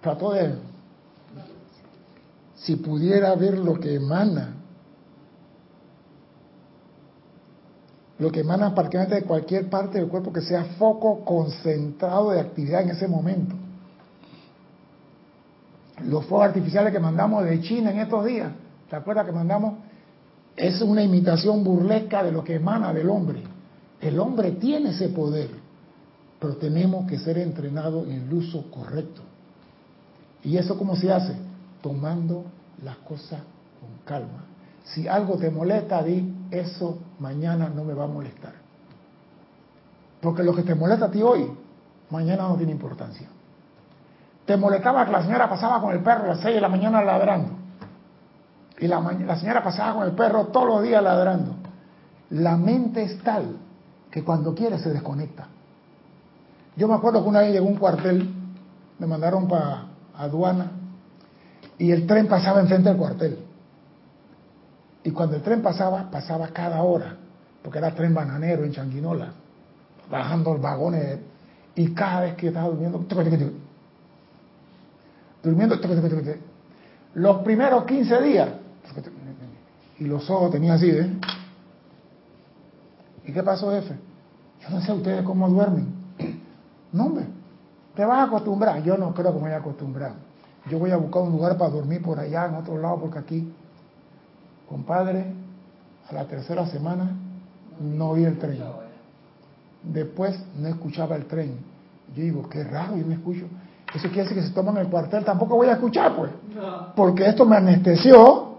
[0.00, 0.54] Trato de,
[2.64, 4.56] si pudiera ver lo que emana
[8.18, 12.82] lo que emana prácticamente de cualquier parte del cuerpo que sea foco concentrado de actividad
[12.82, 13.54] en ese momento.
[16.04, 18.52] Los fuegos artificiales que mandamos de China en estos días,
[18.88, 19.74] ¿te acuerdas que mandamos?
[20.56, 23.42] Es una imitación burlesca de lo que emana del hombre.
[24.00, 25.50] El hombre tiene ese poder,
[26.38, 29.22] pero tenemos que ser entrenados en el uso correcto.
[30.44, 31.34] ¿Y eso cómo se hace?
[31.84, 32.46] Tomando
[32.82, 33.40] las cosas
[33.78, 34.46] con calma.
[34.84, 38.54] Si algo te molesta, di, eso mañana no me va a molestar.
[40.22, 41.46] Porque lo que te molesta a ti hoy,
[42.08, 43.28] mañana no tiene importancia.
[44.46, 47.04] Te molestaba que la señora pasaba con el perro a las 6 de la mañana
[47.04, 47.50] ladrando.
[48.78, 51.52] Y la, señora pasaba con el perro todos los días ladrando.
[52.30, 53.58] La mente es tal
[54.10, 55.48] que cuando quiere se desconecta.
[56.76, 58.34] Yo me acuerdo que una vez llegó un cuartel,
[58.98, 60.70] me mandaron para aduana
[61.78, 63.38] y el tren pasaba enfrente del cuartel.
[65.02, 67.16] Y cuando el tren pasaba, pasaba cada hora,
[67.62, 69.32] porque era tren bananero en Changuinola,
[70.10, 71.18] bajando los vagones.
[71.74, 73.04] Y cada vez que estaba durmiendo,
[75.42, 75.76] durmiendo,
[77.14, 78.48] los primeros 15 días,
[79.98, 81.10] y los ojos tenía así, ¿eh?
[83.26, 83.94] ¿Y qué pasó, jefe?
[84.62, 86.04] Yo no sé ustedes cómo duermen.
[86.92, 87.24] No, hombre,
[87.96, 88.80] te vas a acostumbrar.
[88.84, 90.12] Yo no creo que me voy a acostumbrar.
[90.70, 93.52] Yo voy a buscar un lugar para dormir por allá, en otro lado, porque aquí
[94.68, 95.26] Compadre,
[96.08, 97.10] a la tercera semana
[97.80, 98.58] no vi el tren.
[99.82, 101.58] Después no escuchaba el tren.
[102.14, 103.44] Yo digo, qué raro, yo no escucho.
[103.94, 106.30] Eso quiere decir que si toman el cuartel tampoco voy a escuchar, pues.
[106.96, 108.58] Porque esto me anestesió,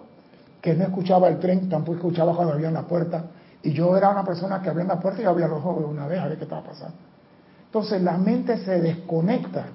[0.62, 3.26] que no escuchaba el tren, tampoco escuchaba cuando había la puerta.
[3.64, 6.20] Y yo era una persona que abría la puerta y abría los ojos una vez
[6.20, 6.95] a ver qué estaba pasando.
[7.66, 9.66] Entonces la mente se desconecta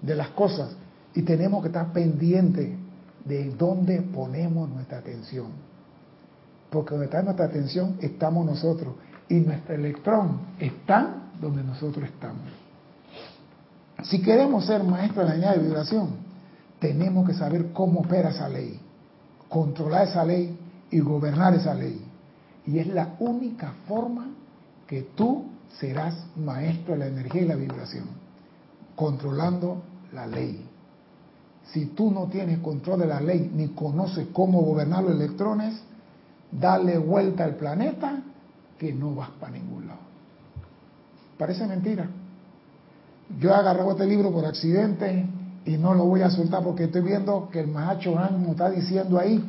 [0.00, 0.70] de las cosas
[1.14, 2.76] y tenemos que estar pendientes
[3.24, 5.48] de dónde ponemos nuestra atención.
[6.70, 8.94] Porque donde está nuestra atención estamos nosotros
[9.28, 12.42] y nuestro electrón está donde nosotros estamos.
[14.04, 16.10] Si queremos ser maestros de la línea de vibración,
[16.78, 18.78] tenemos que saber cómo opera esa ley,
[19.48, 20.56] controlar esa ley
[20.90, 22.04] y gobernar esa ley.
[22.66, 24.28] Y es la única forma
[24.86, 25.46] que tú
[25.80, 28.06] serás maestro de la energía y la vibración,
[28.94, 29.82] controlando
[30.12, 30.67] la ley.
[31.72, 35.74] Si tú no tienes control de la ley ni conoces cómo gobernar los electrones,
[36.50, 38.22] dale vuelta al planeta
[38.78, 40.00] que no vas para ningún lado.
[41.36, 42.08] Parece mentira.
[43.38, 45.26] Yo he este libro por accidente
[45.66, 48.70] y no lo voy a soltar porque estoy viendo que el Mahacho Han nos está
[48.70, 49.44] diciendo ahí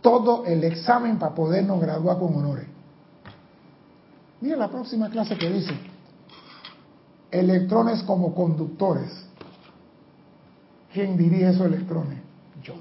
[0.00, 2.66] todo el examen para podernos graduar con honores.
[4.40, 5.72] Mira la próxima clase que dice,
[7.30, 9.26] electrones como conductores.
[10.92, 12.18] ¿Quién dirige esos electrones?
[12.62, 12.74] Yo.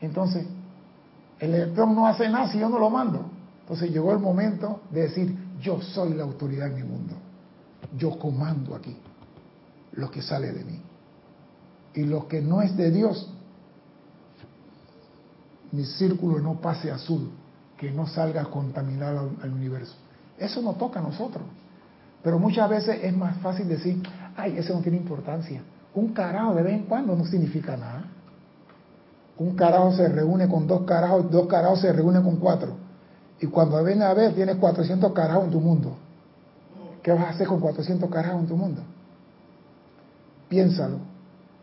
[0.00, 0.46] Entonces,
[1.38, 3.30] el electrón no hace nada si yo no lo mando.
[3.60, 7.14] Entonces llegó el momento de decir, yo soy la autoridad en mi mundo.
[7.96, 8.96] Yo comando aquí
[9.92, 10.80] lo que sale de mí.
[11.94, 13.30] Y lo que no es de Dios,
[15.72, 17.30] mi círculo no pase azul,
[17.76, 19.94] que no salga a contaminar al, universo.
[20.38, 21.44] Eso no toca a nosotros.
[22.22, 24.02] Pero muchas veces es más fácil decir,
[24.36, 25.62] ay, eso no tiene importancia.
[25.94, 28.04] Un carajo de vez en cuando no significa nada.
[29.38, 32.76] Un carajo se reúne con dos carajos, dos carajos se reúnen con cuatro.
[33.40, 35.96] Y cuando ven a ver, tienes 400 carajos en tu mundo.
[37.02, 38.82] ¿Qué vas a hacer con 400 carajos en tu mundo?
[40.48, 40.98] Piénsalo.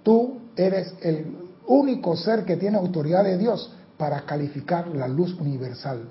[0.04, 1.36] Tú eres el
[1.68, 6.04] único ser que tiene autoridad de Dios para calificar la luz universal.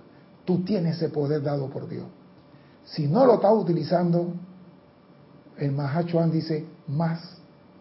[0.45, 2.05] Tú tienes ese poder dado por Dios.
[2.85, 4.35] Si no lo estás utilizando,
[5.57, 7.39] el Mahachuan dice, más